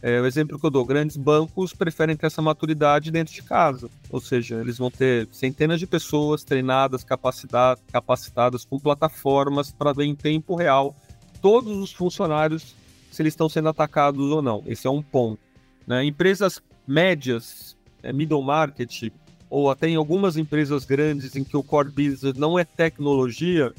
É, 0.00 0.20
o 0.20 0.26
exemplo 0.26 0.58
que 0.58 0.66
eu 0.66 0.70
dou, 0.70 0.84
grandes 0.84 1.16
bancos 1.16 1.72
preferem 1.72 2.14
ter 2.14 2.26
essa 2.26 2.42
maturidade 2.42 3.10
dentro 3.10 3.32
de 3.32 3.42
casa, 3.42 3.88
ou 4.10 4.20
seja, 4.20 4.60
eles 4.60 4.76
vão 4.76 4.90
ter 4.90 5.26
centenas 5.32 5.80
de 5.80 5.86
pessoas 5.86 6.44
treinadas, 6.44 7.02
capacitadas 7.04 8.66
com 8.66 8.78
plataformas 8.78 9.72
para 9.72 9.94
ver 9.94 10.04
em 10.04 10.14
tempo 10.14 10.56
real 10.56 10.94
todos 11.40 11.78
os 11.78 11.92
funcionários 11.92 12.74
se 13.10 13.22
eles 13.22 13.32
estão 13.32 13.48
sendo 13.48 13.68
atacados 13.70 14.30
ou 14.30 14.42
não. 14.42 14.62
Esse 14.66 14.86
é 14.86 14.90
um 14.90 15.02
ponto. 15.02 15.40
Né? 15.86 16.04
Empresas 16.04 16.62
médias, 16.86 17.76
é, 18.02 18.12
middle 18.12 18.42
market, 18.42 19.10
ou 19.54 19.70
até 19.70 19.88
em 19.88 19.94
algumas 19.94 20.36
empresas 20.36 20.84
grandes 20.84 21.36
em 21.36 21.44
que 21.44 21.56
o 21.56 21.62
core 21.62 21.88
business 21.88 22.34
não 22.34 22.58
é 22.58 22.64
tecnologia, 22.64 23.72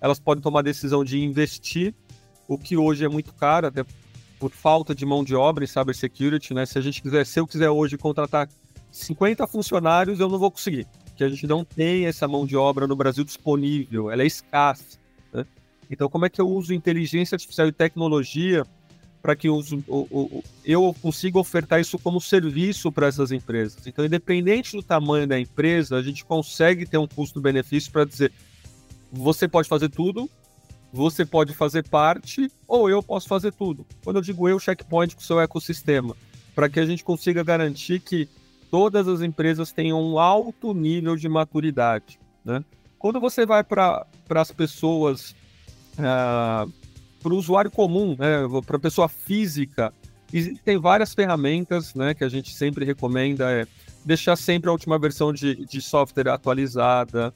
elas 0.00 0.20
podem 0.20 0.40
tomar 0.40 0.60
a 0.60 0.62
decisão 0.62 1.02
de 1.02 1.18
investir, 1.18 1.92
o 2.46 2.56
que 2.56 2.76
hoje 2.76 3.04
é 3.04 3.08
muito 3.08 3.34
caro, 3.34 3.66
até 3.66 3.84
por 4.38 4.52
falta 4.52 4.94
de 4.94 5.04
mão 5.04 5.24
de 5.24 5.34
obra 5.34 5.64
em 5.64 5.66
cybersecurity, 5.66 6.54
né? 6.54 6.64
Se 6.64 6.78
a 6.78 6.80
gente 6.80 7.02
quiser, 7.02 7.26
se 7.26 7.40
eu 7.40 7.48
quiser 7.48 7.68
hoje 7.68 7.98
contratar 7.98 8.48
50 8.92 9.44
funcionários, 9.48 10.20
eu 10.20 10.28
não 10.28 10.38
vou 10.38 10.52
conseguir, 10.52 10.86
porque 11.06 11.24
a 11.24 11.28
gente 11.28 11.48
não 11.48 11.64
tem 11.64 12.06
essa 12.06 12.28
mão 12.28 12.46
de 12.46 12.56
obra 12.56 12.86
no 12.86 12.94
Brasil 12.94 13.24
disponível, 13.24 14.12
ela 14.12 14.22
é 14.22 14.26
escassa. 14.26 15.00
Né? 15.32 15.44
Então, 15.90 16.08
como 16.08 16.26
é 16.26 16.30
que 16.30 16.40
eu 16.40 16.48
uso 16.48 16.72
inteligência 16.72 17.34
artificial 17.34 17.66
e 17.66 17.72
tecnologia 17.72 18.64
para 19.20 19.34
que 19.34 19.48
eu, 19.48 19.60
eu, 19.88 20.44
eu 20.64 20.96
consiga 21.02 21.38
ofertar 21.38 21.80
isso 21.80 21.98
como 21.98 22.20
serviço 22.20 22.90
para 22.92 23.06
essas 23.06 23.32
empresas? 23.32 23.86
Então, 23.86 24.04
independente 24.04 24.76
do 24.76 24.82
tamanho 24.82 25.26
da 25.26 25.38
empresa, 25.38 25.96
a 25.96 26.02
gente 26.02 26.24
consegue 26.24 26.86
ter 26.86 26.98
um 26.98 27.06
custo-benefício 27.06 27.90
para 27.90 28.04
dizer: 28.04 28.32
você 29.10 29.48
pode 29.48 29.68
fazer 29.68 29.88
tudo, 29.88 30.30
você 30.92 31.24
pode 31.24 31.52
fazer 31.54 31.86
parte 31.88 32.50
ou 32.66 32.88
eu 32.88 33.02
posso 33.02 33.28
fazer 33.28 33.52
tudo. 33.52 33.84
Quando 34.04 34.16
eu 34.16 34.22
digo 34.22 34.48
eu, 34.48 34.58
checkpoint 34.58 35.14
com 35.14 35.22
o 35.22 35.24
seu 35.24 35.40
ecossistema, 35.40 36.16
para 36.54 36.68
que 36.68 36.80
a 36.80 36.86
gente 36.86 37.04
consiga 37.04 37.42
garantir 37.42 38.00
que 38.00 38.28
todas 38.70 39.08
as 39.08 39.20
empresas 39.20 39.72
tenham 39.72 40.00
um 40.00 40.18
alto 40.18 40.74
nível 40.74 41.16
de 41.16 41.28
maturidade. 41.28 42.18
Né? 42.44 42.64
Quando 42.98 43.20
você 43.20 43.46
vai 43.46 43.62
para 43.62 44.06
as 44.30 44.50
pessoas, 44.50 45.34
uh, 45.98 46.72
para 47.22 47.32
o 47.32 47.36
usuário 47.36 47.70
comum, 47.70 48.16
né, 48.18 48.46
para 48.66 48.76
a 48.76 48.80
pessoa 48.80 49.08
física, 49.08 49.92
tem 50.64 50.78
várias 50.78 51.14
ferramentas 51.14 51.94
né, 51.94 52.14
que 52.14 52.22
a 52.22 52.28
gente 52.28 52.54
sempre 52.54 52.84
recomenda. 52.84 53.50
É 53.50 53.66
deixar 54.04 54.36
sempre 54.36 54.70
a 54.70 54.72
última 54.72 54.98
versão 54.98 55.32
de, 55.32 55.66
de 55.66 55.82
software 55.82 56.28
atualizada, 56.28 57.34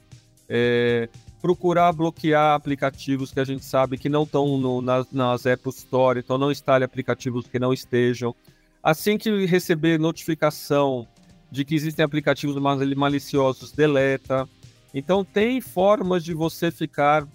é, 0.49 1.07
procurar 1.41 1.91
bloquear 1.91 2.55
aplicativos 2.55 3.31
que 3.31 3.39
a 3.39 3.43
gente 3.43 3.63
sabe 3.63 3.97
que 3.97 4.09
não 4.09 4.23
estão 4.23 4.81
nas, 4.81 5.11
nas 5.11 5.45
App 5.45 5.69
Store, 5.69 6.19
então 6.19 6.37
não 6.37 6.51
instale 6.51 6.83
aplicativos 6.83 7.45
que 7.47 7.59
não 7.59 7.71
estejam. 7.71 8.35
Assim 8.81 9.17
que 9.17 9.45
receber 9.45 9.99
notificação 9.99 11.07
de 11.51 11.63
que 11.63 11.75
existem 11.75 12.03
aplicativos 12.03 12.55
maliciosos, 12.95 13.71
deleta. 13.71 14.49
Então 14.93 15.23
tem 15.23 15.61
formas 15.61 16.23
de 16.23 16.33
você 16.33 16.71
ficar 16.71 17.27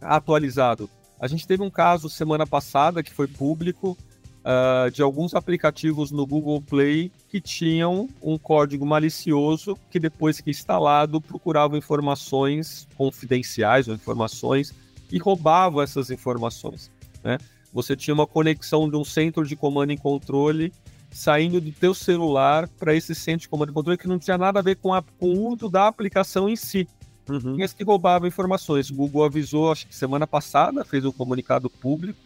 atualizado. 0.00 0.88
A 1.20 1.26
gente 1.26 1.46
teve 1.46 1.62
um 1.62 1.70
caso 1.70 2.08
semana 2.08 2.46
passada 2.46 3.02
que 3.02 3.12
foi 3.12 3.26
público 3.26 3.96
uh, 4.44 4.90
de 4.90 5.02
alguns 5.02 5.34
aplicativos 5.34 6.10
no 6.10 6.26
Google 6.26 6.62
Play 6.62 7.10
que 7.28 7.40
tinham 7.40 8.08
um 8.22 8.38
código 8.38 8.86
malicioso 8.86 9.76
que 9.90 9.98
depois 9.98 10.40
que 10.40 10.50
instalado 10.50 11.20
procurava 11.20 11.76
informações 11.76 12.86
confidenciais 12.96 13.88
ou 13.88 13.94
informações 13.94 14.72
e 15.10 15.18
roubava 15.18 15.82
essas 15.82 16.10
informações. 16.10 16.90
Né? 17.22 17.38
Você 17.72 17.96
tinha 17.96 18.14
uma 18.14 18.26
conexão 18.26 18.88
de 18.88 18.96
um 18.96 19.04
centro 19.04 19.46
de 19.46 19.56
comando 19.56 19.92
e 19.92 19.96
controle 19.96 20.72
saindo 21.10 21.60
do 21.60 21.72
teu 21.72 21.94
celular 21.94 22.68
para 22.68 22.94
esse 22.94 23.14
centro 23.14 23.40
de 23.40 23.48
comando 23.48 23.70
e 23.70 23.74
controle 23.74 23.98
que 23.98 24.08
não 24.08 24.18
tinha 24.18 24.36
nada 24.36 24.58
a 24.58 24.62
ver 24.62 24.76
com, 24.76 24.92
a, 24.92 25.02
com 25.02 25.32
o 25.32 25.48
uso 25.48 25.68
da 25.68 25.86
aplicação 25.86 26.48
em 26.48 26.56
si. 26.56 26.86
Uhum. 27.28 27.56
Mas 27.58 27.72
que 27.72 27.84
roubava 27.84 28.26
informações. 28.26 28.90
O 28.90 28.94
Google 28.94 29.24
avisou, 29.24 29.70
acho 29.70 29.86
que 29.86 29.94
semana 29.94 30.26
passada, 30.26 30.84
fez 30.84 31.04
um 31.04 31.12
comunicado 31.12 31.68
público, 31.68 32.18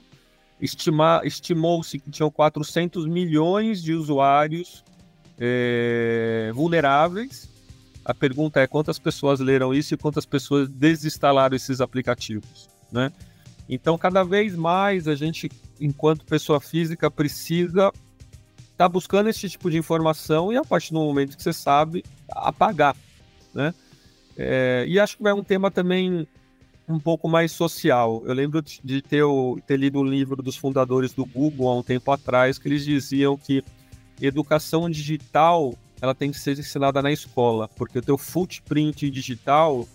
estimou-se 0.61 1.99
que 1.99 2.11
tinham 2.11 2.31
400 2.31 3.07
milhões 3.07 3.83
de 3.83 3.93
usuários 3.93 4.85
é, 5.39 6.53
vulneráveis. 6.55 7.51
A 8.05 8.15
pergunta 8.15 8.61
é 8.61 8.67
quantas 8.67 8.99
pessoas 8.99 9.41
leram 9.41 9.75
isso 9.75 9.95
e 9.95 9.97
quantas 9.97 10.25
pessoas 10.25 10.69
desinstalaram 10.69 11.57
esses 11.57 11.81
aplicativos, 11.81 12.69
né? 12.91 13.13
Então, 13.69 13.97
cada 13.97 14.25
vez 14.25 14.55
mais 14.57 15.07
a 15.07 15.15
gente, 15.15 15.51
enquanto 15.81 16.25
pessoa 16.25 16.61
física, 16.61 17.11
precisa 17.11 17.93
estar 18.73 18.77
tá 18.77 18.89
buscando 18.89 19.29
esse 19.29 19.49
tipo 19.49 19.71
de 19.71 19.79
informação 19.79 20.53
e 20.53 20.57
a 20.57 20.65
partir 20.65 20.93
do 20.93 21.01
momento 21.01 21.37
que 21.37 21.43
você 21.43 21.53
sabe, 21.53 22.05
apagar, 22.29 22.97
né? 23.55 23.73
É, 24.37 24.85
e 24.89 24.99
acho 24.99 25.19
que 25.19 25.27
é 25.27 25.35
um 25.35 25.45
tema 25.45 25.71
também 25.71 26.27
um 26.89 26.99
pouco 26.99 27.29
mais 27.29 27.53
social. 27.53 28.23
Eu 28.25 28.35
lembro 28.35 28.63
de 28.63 29.03
ter, 29.03 29.23
ter 29.67 29.77
lido 29.77 30.01
um 30.01 30.05
livro 30.05 30.43
dos 30.43 30.57
fundadores 30.57 31.13
do 31.13 31.25
Google 31.25 31.69
há 31.69 31.77
um 31.77 31.83
tempo 31.83 32.11
atrás, 32.11 32.59
que 32.59 32.69
eles 32.69 32.85
diziam 32.85 33.37
que 33.37 33.63
educação 34.21 34.89
digital 34.91 35.75
ela 36.01 36.15
tem 36.15 36.33
que 36.33 36.39
ser 36.39 36.59
ensinada 36.59 37.01
na 37.01 37.13
escola, 37.13 37.69
porque 37.69 37.99
o 37.99 38.03
teu 38.03 38.19
footprint 38.19 39.09
digital 39.09 39.87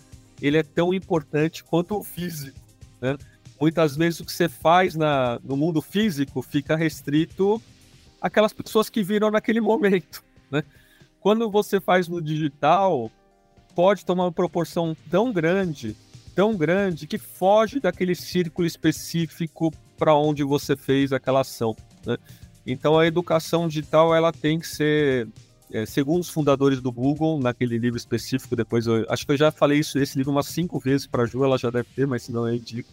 ele 0.41 0.57
é 0.57 0.63
tão 0.63 0.93
importante 0.93 1.63
quanto 1.63 1.97
o 1.97 2.03
físico, 2.03 2.57
né? 3.01 3.17
Muitas 3.59 3.97
vezes 3.97 4.19
o 4.19 4.25
que 4.25 4.31
você 4.31 4.47
faz 4.47 4.95
na, 4.95 5.39
no 5.43 5.57
mundo 5.57 5.81
físico 5.81 6.41
fica 6.41 6.75
restrito 6.75 7.61
àquelas 8.21 8.53
pessoas 8.53 8.89
que 8.89 9.03
viram 9.03 9.31
naquele 9.31 9.59
momento, 9.59 10.23
né? 10.49 10.63
Quando 11.19 11.49
você 11.49 11.81
faz 11.81 12.07
no 12.07 12.21
digital, 12.21 13.11
pode 13.77 14.03
tomar 14.03 14.23
uma 14.23 14.31
proporção 14.31 14.97
tão 15.07 15.31
grande, 15.31 15.95
tão 16.33 16.57
grande, 16.57 17.05
que 17.05 17.19
foge 17.19 17.79
daquele 17.79 18.15
círculo 18.15 18.65
específico 18.65 19.71
para 19.95 20.15
onde 20.15 20.43
você 20.43 20.75
fez 20.75 21.13
aquela 21.13 21.41
ação, 21.41 21.75
né? 22.03 22.17
Então 22.65 22.97
a 22.97 23.05
educação 23.05 23.67
digital 23.67 24.15
ela 24.15 24.31
tem 24.33 24.59
que 24.59 24.67
ser, 24.67 25.27
é, 25.71 25.85
segundo 25.85 26.21
os 26.21 26.29
fundadores 26.29 26.81
do 26.81 26.91
Google, 26.91 27.39
naquele 27.39 27.77
livro 27.77 27.99
específico, 27.99 28.55
depois 28.55 28.87
eu 28.87 29.05
acho 29.09 29.23
que 29.27 29.33
eu 29.33 29.37
já 29.37 29.51
falei 29.51 29.77
isso 29.77 29.99
esse 29.99 30.17
livro 30.17 30.31
umas 30.31 30.47
cinco 30.47 30.79
vezes 30.79 31.05
para 31.05 31.21
a 31.21 31.25
Ju, 31.27 31.43
ela 31.43 31.59
já 31.59 31.69
deve 31.69 31.87
ter, 31.95 32.07
mas 32.07 32.23
se 32.23 32.31
não 32.31 32.49
eu 32.49 32.57
digo. 32.57 32.89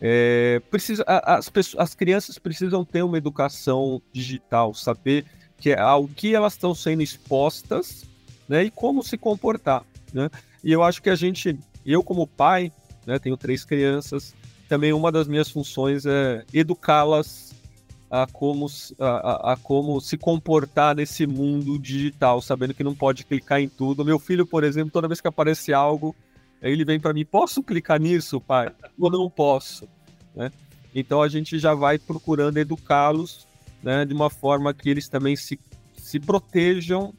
É, 0.00 0.62
precisa, 0.70 1.02
as, 1.04 1.50
as 1.76 1.94
crianças 1.96 2.38
precisam 2.38 2.84
ter 2.84 3.02
uma 3.02 3.18
educação 3.18 4.00
digital, 4.12 4.72
saber 4.72 5.24
que 5.58 5.70
é 5.70 5.80
ao 5.80 6.06
que 6.06 6.32
elas 6.32 6.52
estão 6.52 6.76
sendo 6.76 7.02
expostas, 7.02 8.04
né, 8.48 8.62
e 8.62 8.70
como 8.70 9.02
se 9.02 9.18
comportar, 9.18 9.84
né? 10.16 10.30
E 10.64 10.72
eu 10.72 10.82
acho 10.82 11.02
que 11.02 11.10
a 11.10 11.14
gente, 11.14 11.56
eu 11.84 12.02
como 12.02 12.26
pai, 12.26 12.72
né, 13.06 13.18
tenho 13.18 13.36
três 13.36 13.64
crianças, 13.64 14.34
também 14.66 14.92
uma 14.92 15.12
das 15.12 15.28
minhas 15.28 15.50
funções 15.50 16.06
é 16.06 16.44
educá-las 16.52 17.54
a 18.10 18.26
como, 18.26 18.66
a, 18.98 19.52
a, 19.52 19.56
como 19.56 20.00
se 20.00 20.16
comportar 20.16 20.96
nesse 20.96 21.26
mundo 21.26 21.78
digital, 21.78 22.40
sabendo 22.40 22.72
que 22.72 22.82
não 22.82 22.94
pode 22.94 23.24
clicar 23.24 23.60
em 23.60 23.68
tudo. 23.68 24.04
Meu 24.04 24.18
filho, 24.18 24.46
por 24.46 24.64
exemplo, 24.64 24.90
toda 24.90 25.08
vez 25.08 25.20
que 25.20 25.28
aparece 25.28 25.72
algo, 25.72 26.16
ele 26.62 26.84
vem 26.84 26.98
para 26.98 27.12
mim: 27.12 27.24
posso 27.24 27.62
clicar 27.62 28.00
nisso, 28.00 28.40
pai? 28.40 28.72
Ou 28.98 29.10
não 29.10 29.28
posso? 29.28 29.86
Né? 30.34 30.50
Então 30.94 31.20
a 31.20 31.28
gente 31.28 31.58
já 31.58 31.74
vai 31.74 31.98
procurando 31.98 32.56
educá-los 32.56 33.46
né, 33.82 34.04
de 34.04 34.14
uma 34.14 34.30
forma 34.30 34.72
que 34.72 34.88
eles 34.88 35.08
também 35.08 35.36
se, 35.36 35.58
se 35.96 36.18
protejam 36.18 37.12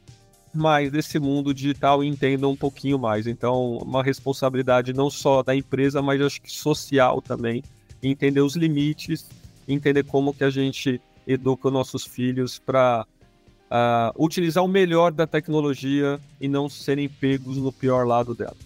mais 0.56 0.90
desse 0.90 1.18
mundo 1.18 1.52
digital 1.52 2.02
e 2.02 2.08
entendam 2.08 2.52
um 2.52 2.56
pouquinho 2.56 2.98
mais. 2.98 3.26
Então, 3.26 3.78
uma 3.78 4.02
responsabilidade 4.02 4.92
não 4.92 5.10
só 5.10 5.42
da 5.42 5.54
empresa, 5.54 6.00
mas 6.00 6.20
acho 6.20 6.40
que 6.40 6.52
social 6.52 7.20
também, 7.20 7.62
entender 8.02 8.40
os 8.40 8.56
limites 8.56 9.26
entender 9.68 10.04
como 10.04 10.32
que 10.32 10.44
a 10.44 10.50
gente 10.50 11.00
educa 11.26 11.70
nossos 11.70 12.04
filhos 12.04 12.58
para 12.58 13.06
uh, 13.06 13.66
ah, 13.70 14.12
utilizar 14.18 14.64
o 14.64 14.68
melhor 14.68 15.12
da 15.12 15.26
tecnologia 15.26 16.18
e 16.40 16.48
não 16.48 16.68
serem 16.68 17.08
pegos 17.08 17.58
no 17.58 17.70
pior 17.70 18.06
lado 18.06 18.34
dela. 18.34 18.56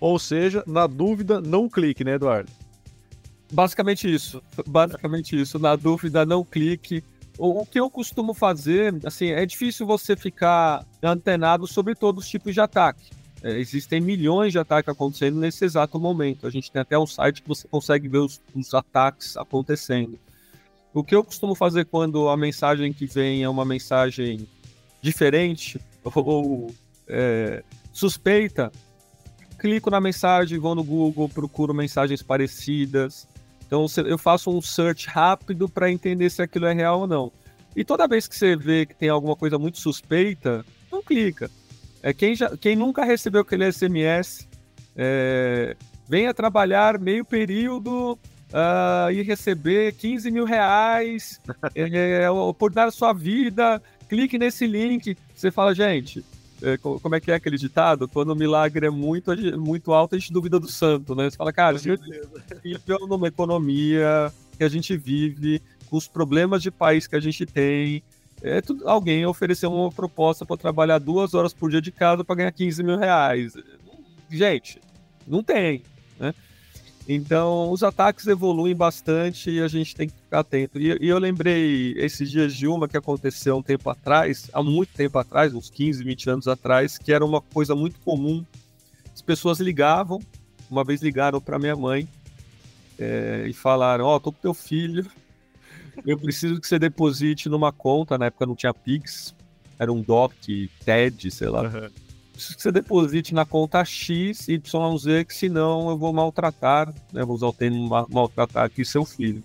Ou 0.00 0.18
seja, 0.18 0.62
na 0.66 0.86
dúvida, 0.86 1.40
não 1.40 1.68
clique, 1.68 2.04
né, 2.04 2.14
Eduardo? 2.14 2.50
Basicamente 3.52 4.12
isso. 4.12 4.42
Basicamente 4.66 5.40
isso. 5.40 5.58
Na 5.58 5.76
dúvida, 5.76 6.24
não 6.24 6.44
clique. 6.44 7.04
O, 7.44 7.66
que 7.66 7.80
eu 7.80 7.90
costumo 7.90 8.34
fazer, 8.34 8.94
assim, 9.04 9.32
é 9.32 9.44
difícil 9.44 9.84
você 9.84 10.14
ficar 10.14 10.86
antenado 11.02 11.66
sobre 11.66 11.92
todos 11.92 12.22
os 12.22 12.30
tipos 12.30 12.54
de 12.54 12.60
ataque. 12.60 13.10
É, 13.42 13.58
existem 13.58 14.00
milhões 14.00 14.52
de 14.52 14.60
ataques 14.60 14.88
acontecendo 14.88 15.40
nesse 15.40 15.64
exato 15.64 15.98
momento. 15.98 16.46
A 16.46 16.50
gente 16.50 16.70
tem 16.70 16.80
até 16.80 16.96
um 16.96 17.04
site 17.04 17.42
que 17.42 17.48
você 17.48 17.66
consegue 17.66 18.06
ver 18.06 18.18
os, 18.18 18.40
os 18.54 18.72
ataques 18.72 19.36
acontecendo. 19.36 20.20
O 20.94 21.02
que 21.02 21.16
eu 21.16 21.24
costumo 21.24 21.56
fazer 21.56 21.84
quando 21.86 22.28
a 22.28 22.36
mensagem 22.36 22.92
que 22.92 23.06
vem 23.06 23.42
é 23.42 23.48
uma 23.48 23.64
mensagem 23.64 24.46
diferente 25.00 25.80
ou 26.04 26.72
é, 27.08 27.64
suspeita, 27.92 28.70
clico 29.58 29.90
na 29.90 30.00
mensagem, 30.00 30.60
vou 30.60 30.76
no 30.76 30.84
Google, 30.84 31.28
procuro 31.28 31.74
mensagens 31.74 32.22
parecidas. 32.22 33.26
Então 33.72 33.86
eu 34.04 34.18
faço 34.18 34.50
um 34.50 34.60
search 34.60 35.08
rápido 35.08 35.66
para 35.66 35.90
entender 35.90 36.28
se 36.28 36.42
aquilo 36.42 36.66
é 36.66 36.74
real 36.74 37.00
ou 37.00 37.06
não. 37.06 37.32
E 37.74 37.82
toda 37.82 38.06
vez 38.06 38.28
que 38.28 38.36
você 38.36 38.54
vê 38.54 38.84
que 38.84 38.94
tem 38.94 39.08
alguma 39.08 39.34
coisa 39.34 39.58
muito 39.58 39.78
suspeita, 39.78 40.62
não 40.92 41.02
clica. 41.02 41.50
É, 42.02 42.12
quem, 42.12 42.34
já, 42.34 42.54
quem 42.54 42.76
nunca 42.76 43.02
recebeu 43.02 43.40
aquele 43.40 43.72
SMS, 43.72 44.46
é, 44.94 45.74
venha 46.06 46.34
trabalhar 46.34 46.98
meio 46.98 47.24
período 47.24 48.12
uh, 48.12 49.10
e 49.10 49.22
receber 49.22 49.94
15 49.94 50.30
mil 50.30 50.44
reais 50.44 51.40
é, 51.74 52.24
é, 52.24 52.28
por 52.58 52.70
dar 52.70 52.92
sua 52.92 53.14
vida, 53.14 53.82
clique 54.06 54.36
nesse 54.36 54.66
link. 54.66 55.16
Você 55.34 55.50
fala, 55.50 55.74
gente, 55.74 56.22
como 56.80 57.14
é 57.14 57.20
que 57.20 57.30
é 57.30 57.34
aquele 57.34 57.58
ditado? 57.58 58.08
Quando 58.08 58.30
o 58.30 58.36
milagre 58.36 58.86
é 58.86 58.90
muito, 58.90 59.30
muito 59.58 59.92
alto, 59.92 60.14
a 60.14 60.18
gente 60.18 60.32
duvida 60.32 60.60
do 60.60 60.68
santo, 60.68 61.14
né? 61.14 61.30
Você 61.30 61.36
fala, 61.36 61.52
cara, 61.52 61.76
vive 61.78 62.78
numa 63.08 63.28
economia 63.28 64.32
que 64.56 64.64
a 64.64 64.68
gente 64.68 64.96
vive, 64.96 65.60
com 65.90 65.96
os 65.96 66.06
problemas 66.06 66.62
de 66.62 66.70
país 66.70 67.06
que 67.06 67.16
a 67.16 67.20
gente 67.20 67.44
tem, 67.44 68.02
é 68.42 68.60
tudo, 68.60 68.88
alguém 68.88 69.24
oferecer 69.24 69.66
uma 69.66 69.90
proposta 69.90 70.44
para 70.44 70.56
trabalhar 70.56 70.98
duas 70.98 71.32
horas 71.32 71.52
por 71.52 71.70
dia 71.70 71.80
de 71.80 71.92
casa 71.92 72.24
para 72.24 72.34
ganhar 72.34 72.52
15 72.52 72.82
mil 72.82 72.96
reais. 72.96 73.54
Gente, 74.30 74.80
não 75.26 75.42
tem, 75.42 75.82
né? 76.18 76.34
Então, 77.08 77.70
os 77.70 77.82
ataques 77.82 78.26
evoluem 78.26 78.76
bastante 78.76 79.50
e 79.50 79.60
a 79.60 79.66
gente 79.66 79.94
tem 79.94 80.08
que 80.08 80.14
ficar 80.14 80.40
atento. 80.40 80.78
E, 80.78 80.96
e, 81.00 81.08
eu 81.08 81.18
lembrei 81.18 81.94
esses 81.96 82.30
dias 82.30 82.54
de 82.54 82.66
uma 82.66 82.88
que 82.88 82.96
aconteceu 82.96 83.56
um 83.56 83.62
tempo 83.62 83.90
atrás, 83.90 84.48
há 84.52 84.62
muito 84.62 84.90
tempo 84.94 85.18
atrás, 85.18 85.52
uns 85.52 85.68
15, 85.68 86.04
20 86.04 86.30
anos 86.30 86.48
atrás, 86.48 86.96
que 86.98 87.12
era 87.12 87.24
uma 87.24 87.40
coisa 87.40 87.74
muito 87.74 87.98
comum. 88.00 88.44
As 89.12 89.20
pessoas 89.20 89.58
ligavam, 89.58 90.20
uma 90.70 90.84
vez 90.84 91.02
ligaram 91.02 91.40
para 91.40 91.58
minha 91.58 91.74
mãe 91.74 92.08
é, 92.98 93.46
e 93.48 93.52
falaram: 93.52 94.04
Ó, 94.04 94.16
oh, 94.16 94.20
tô 94.20 94.30
com 94.30 94.40
teu 94.40 94.54
filho 94.54 95.04
eu 96.06 96.18
preciso 96.18 96.60
que 96.60 96.66
você 96.66 96.78
deposite 96.78 97.48
numa 97.48 97.72
conta, 97.72 98.16
na 98.16 98.26
época 98.26 98.46
não 98.46 98.56
tinha 98.56 98.72
Pix, 98.72 99.34
era 99.78 99.92
um 99.92 100.00
DOC, 100.00 100.70
TED, 100.84 101.30
sei 101.30 101.48
lá. 101.48 101.62
Uhum. 101.62 101.90
Preciso 102.32 102.56
que 102.56 102.62
você 102.62 102.72
deposite 102.72 103.34
na 103.34 103.44
conta 103.44 103.84
X, 103.84 104.48
YZ, 104.48 105.24
que 105.26 105.34
senão 105.34 105.90
eu 105.90 105.98
vou 105.98 106.12
maltratar, 106.12 106.92
né? 107.12 107.24
Vou 107.24 107.36
usar 107.36 107.46
o 107.46 107.52
termo 107.52 107.88
maltratar 108.08 108.64
aqui 108.64 108.84
seu 108.84 109.04
filho. 109.04 109.42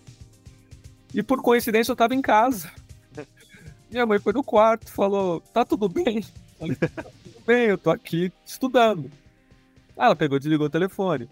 E 1.13 1.21
por 1.21 1.41
coincidência 1.41 1.91
eu 1.91 1.95
tava 1.95 2.15
em 2.15 2.21
casa. 2.21 2.71
Minha 3.91 4.05
mãe 4.05 4.19
foi 4.19 4.33
no 4.33 4.43
quarto, 4.43 4.89
falou: 4.91 5.41
tá 5.53 5.65
tudo 5.65 5.89
bem? 5.89 6.23
Falei, 6.57 6.75
tá 6.75 7.03
tudo 7.03 7.43
bem, 7.45 7.65
eu 7.65 7.77
tô 7.77 7.91
aqui 7.91 8.31
estudando. 8.45 9.11
Ela 9.95 10.15
pegou 10.15 10.37
e 10.37 10.39
desligou 10.39 10.67
o 10.67 10.71
telefone. 10.71 11.29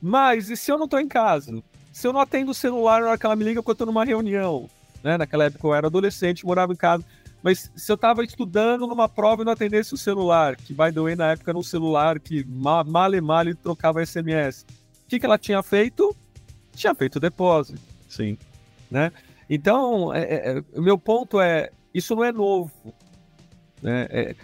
Mas 0.00 0.50
e 0.50 0.56
se 0.56 0.70
eu 0.70 0.78
não 0.78 0.88
tô 0.88 0.98
em 0.98 1.08
casa? 1.08 1.62
se 1.92 2.06
eu 2.06 2.12
não 2.12 2.20
atendo 2.20 2.50
o 2.50 2.54
celular 2.54 3.00
na 3.00 3.08
hora 3.08 3.18
que 3.18 3.26
ela 3.26 3.36
me 3.36 3.44
liga 3.44 3.62
porque 3.62 3.72
eu 3.72 3.76
tô 3.76 3.86
numa 3.86 4.04
reunião, 4.04 4.68
né? 5.02 5.18
Naquela 5.18 5.44
época 5.44 5.66
eu 5.66 5.74
era 5.74 5.86
adolescente, 5.88 6.46
morava 6.46 6.72
em 6.72 6.76
casa. 6.76 7.04
Mas 7.42 7.70
se 7.74 7.90
eu 7.90 7.96
tava 7.96 8.22
estudando 8.22 8.86
numa 8.86 9.08
prova 9.08 9.42
e 9.42 9.44
não 9.44 9.52
atendesse 9.52 9.94
o 9.94 9.96
celular, 9.96 10.56
que 10.56 10.74
by 10.74 10.92
the 10.92 11.00
way 11.00 11.16
na 11.16 11.32
época 11.32 11.50
era 11.50 11.58
um 11.58 11.62
celular 11.62 12.20
que 12.20 12.44
mal 12.44 13.14
e 13.14 13.20
mal 13.20 13.44
trocava 13.62 14.04
SMS, 14.04 14.66
o 15.04 15.08
que, 15.08 15.18
que 15.18 15.26
ela 15.26 15.38
tinha 15.38 15.62
feito? 15.62 16.14
Tinha 16.74 16.94
feito 16.94 17.16
o 17.16 17.20
depósito. 17.20 17.80
Sim. 18.08 18.36
Né? 18.90 19.10
Então, 19.48 20.12
é, 20.14 20.22
é, 20.22 20.58
é 20.58 20.78
o 20.78 20.82
meu 20.82 20.98
ponto 20.98 21.40
é: 21.40 21.70
isso 21.94 22.14
não 22.14 22.24
é 22.24 22.30
novo. 22.30 22.70
Né? 23.82 24.06
É, 24.10 24.34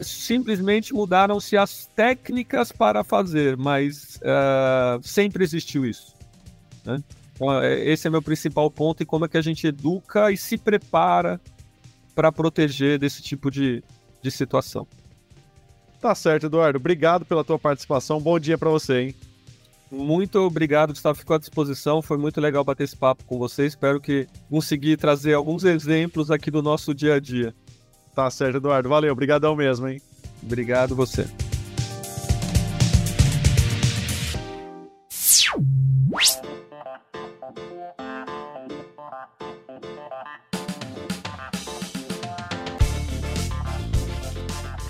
simplesmente 0.00 0.92
mudaram-se 0.92 1.56
as 1.56 1.86
técnicas 1.86 2.70
para 2.70 3.02
fazer, 3.02 3.56
mas 3.56 4.16
uh, 4.16 5.02
sempre 5.02 5.42
existiu 5.42 5.86
isso. 5.86 6.14
Né? 6.84 7.02
Então, 7.34 7.62
é, 7.62 7.80
esse 7.88 8.06
é 8.06 8.10
meu 8.10 8.22
principal 8.22 8.70
ponto 8.70 9.02
e 9.02 9.06
como 9.06 9.24
é 9.24 9.28
que 9.28 9.38
a 9.38 9.42
gente 9.42 9.66
educa 9.66 10.30
e 10.30 10.36
se 10.36 10.58
prepara 10.58 11.40
para 12.14 12.32
proteger 12.32 12.98
desse 12.98 13.22
tipo 13.22 13.50
de, 13.50 13.82
de 14.22 14.30
situação. 14.30 14.86
Tá 16.00 16.14
certo, 16.14 16.46
Eduardo. 16.46 16.78
Obrigado 16.78 17.24
pela 17.24 17.44
tua 17.44 17.58
participação. 17.58 18.20
Bom 18.20 18.38
dia 18.38 18.58
para 18.58 18.70
você, 18.70 19.02
hein? 19.02 19.14
Muito 19.90 20.38
obrigado, 20.40 20.90
Gustavo. 20.90 21.18
Ficou 21.18 21.36
à 21.36 21.38
disposição. 21.38 22.00
Foi 22.02 22.16
muito 22.16 22.40
legal 22.40 22.64
bater 22.64 22.84
esse 22.84 22.96
papo 22.96 23.24
com 23.24 23.38
você. 23.38 23.66
Espero 23.66 24.00
que 24.00 24.26
consegui 24.48 24.96
trazer 24.96 25.34
alguns 25.34 25.64
exemplos 25.64 26.30
aqui 26.30 26.50
do 26.50 26.62
nosso 26.62 26.94
dia 26.94 27.14
a 27.14 27.20
dia. 27.20 27.54
Tá 28.14 28.30
certo, 28.30 28.56
Eduardo. 28.56 28.88
Valeu. 28.88 29.12
Obrigadão 29.12 29.54
mesmo, 29.54 29.86
hein? 29.86 30.00
Obrigado 30.42 30.96
você. 30.96 31.26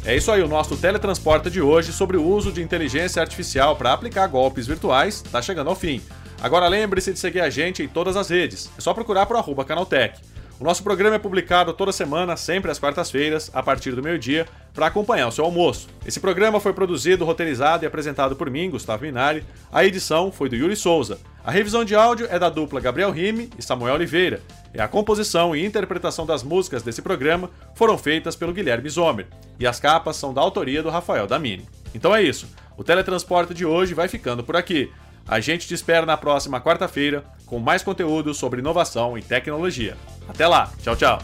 É 0.04 0.16
isso 0.16 0.32
aí, 0.32 0.42
o 0.42 0.48
nosso 0.48 0.76
teletransporta 0.76 1.48
de 1.48 1.60
hoje 1.60 1.92
sobre 1.92 2.16
o 2.16 2.24
uso 2.24 2.50
de 2.50 2.60
inteligência 2.60 3.22
artificial 3.22 3.76
para 3.76 3.92
aplicar 3.92 4.26
golpes 4.26 4.66
virtuais 4.66 5.22
está 5.24 5.40
chegando 5.40 5.70
ao 5.70 5.76
fim. 5.76 6.02
Agora 6.40 6.66
lembre-se 6.66 7.12
de 7.12 7.20
seguir 7.20 7.40
a 7.40 7.48
gente 7.48 7.84
em 7.84 7.88
todas 7.88 8.16
as 8.16 8.28
redes. 8.28 8.68
É 8.76 8.80
só 8.80 8.92
procurar 8.92 9.26
por 9.26 9.36
arroba 9.36 9.64
Canaltech. 9.64 10.18
O 10.62 10.64
nosso 10.64 10.84
programa 10.84 11.16
é 11.16 11.18
publicado 11.18 11.72
toda 11.72 11.90
semana, 11.90 12.36
sempre 12.36 12.70
às 12.70 12.78
quartas-feiras, 12.78 13.50
a 13.52 13.60
partir 13.60 13.96
do 13.96 14.02
meio-dia, 14.02 14.46
para 14.72 14.86
acompanhar 14.86 15.26
o 15.26 15.32
seu 15.32 15.44
almoço. 15.44 15.88
Esse 16.06 16.20
programa 16.20 16.60
foi 16.60 16.72
produzido, 16.72 17.24
roteirizado 17.24 17.84
e 17.84 17.86
apresentado 17.88 18.36
por 18.36 18.48
mim, 18.48 18.70
Gustavo 18.70 19.02
Minari. 19.02 19.44
A 19.72 19.84
edição 19.84 20.30
foi 20.30 20.48
do 20.48 20.54
Yuri 20.54 20.76
Souza. 20.76 21.18
A 21.44 21.50
revisão 21.50 21.84
de 21.84 21.96
áudio 21.96 22.28
é 22.30 22.38
da 22.38 22.48
dupla 22.48 22.78
Gabriel 22.78 23.10
Rime 23.10 23.50
e 23.58 23.62
Samuel 23.62 23.94
Oliveira. 23.94 24.40
E 24.72 24.80
a 24.80 24.86
composição 24.86 25.56
e 25.56 25.66
interpretação 25.66 26.24
das 26.24 26.44
músicas 26.44 26.84
desse 26.84 27.02
programa 27.02 27.50
foram 27.74 27.98
feitas 27.98 28.36
pelo 28.36 28.52
Guilherme 28.52 28.88
Zomer. 28.88 29.26
E 29.58 29.66
as 29.66 29.80
capas 29.80 30.14
são 30.14 30.32
da 30.32 30.42
autoria 30.42 30.80
do 30.80 30.90
Rafael 30.90 31.26
Damini. 31.26 31.68
Então 31.92 32.14
é 32.14 32.22
isso. 32.22 32.46
O 32.76 32.84
teletransporte 32.84 33.52
de 33.52 33.66
hoje 33.66 33.94
vai 33.94 34.06
ficando 34.06 34.44
por 34.44 34.54
aqui. 34.54 34.92
A 35.26 35.40
gente 35.40 35.66
te 35.66 35.74
espera 35.74 36.04
na 36.04 36.16
próxima 36.16 36.60
quarta-feira 36.60 37.24
com 37.46 37.58
mais 37.58 37.82
conteúdo 37.82 38.34
sobre 38.34 38.60
inovação 38.60 39.16
e 39.16 39.22
tecnologia. 39.22 39.96
Até 40.28 40.46
lá, 40.46 40.70
tchau, 40.82 40.96
tchau. 40.96 41.18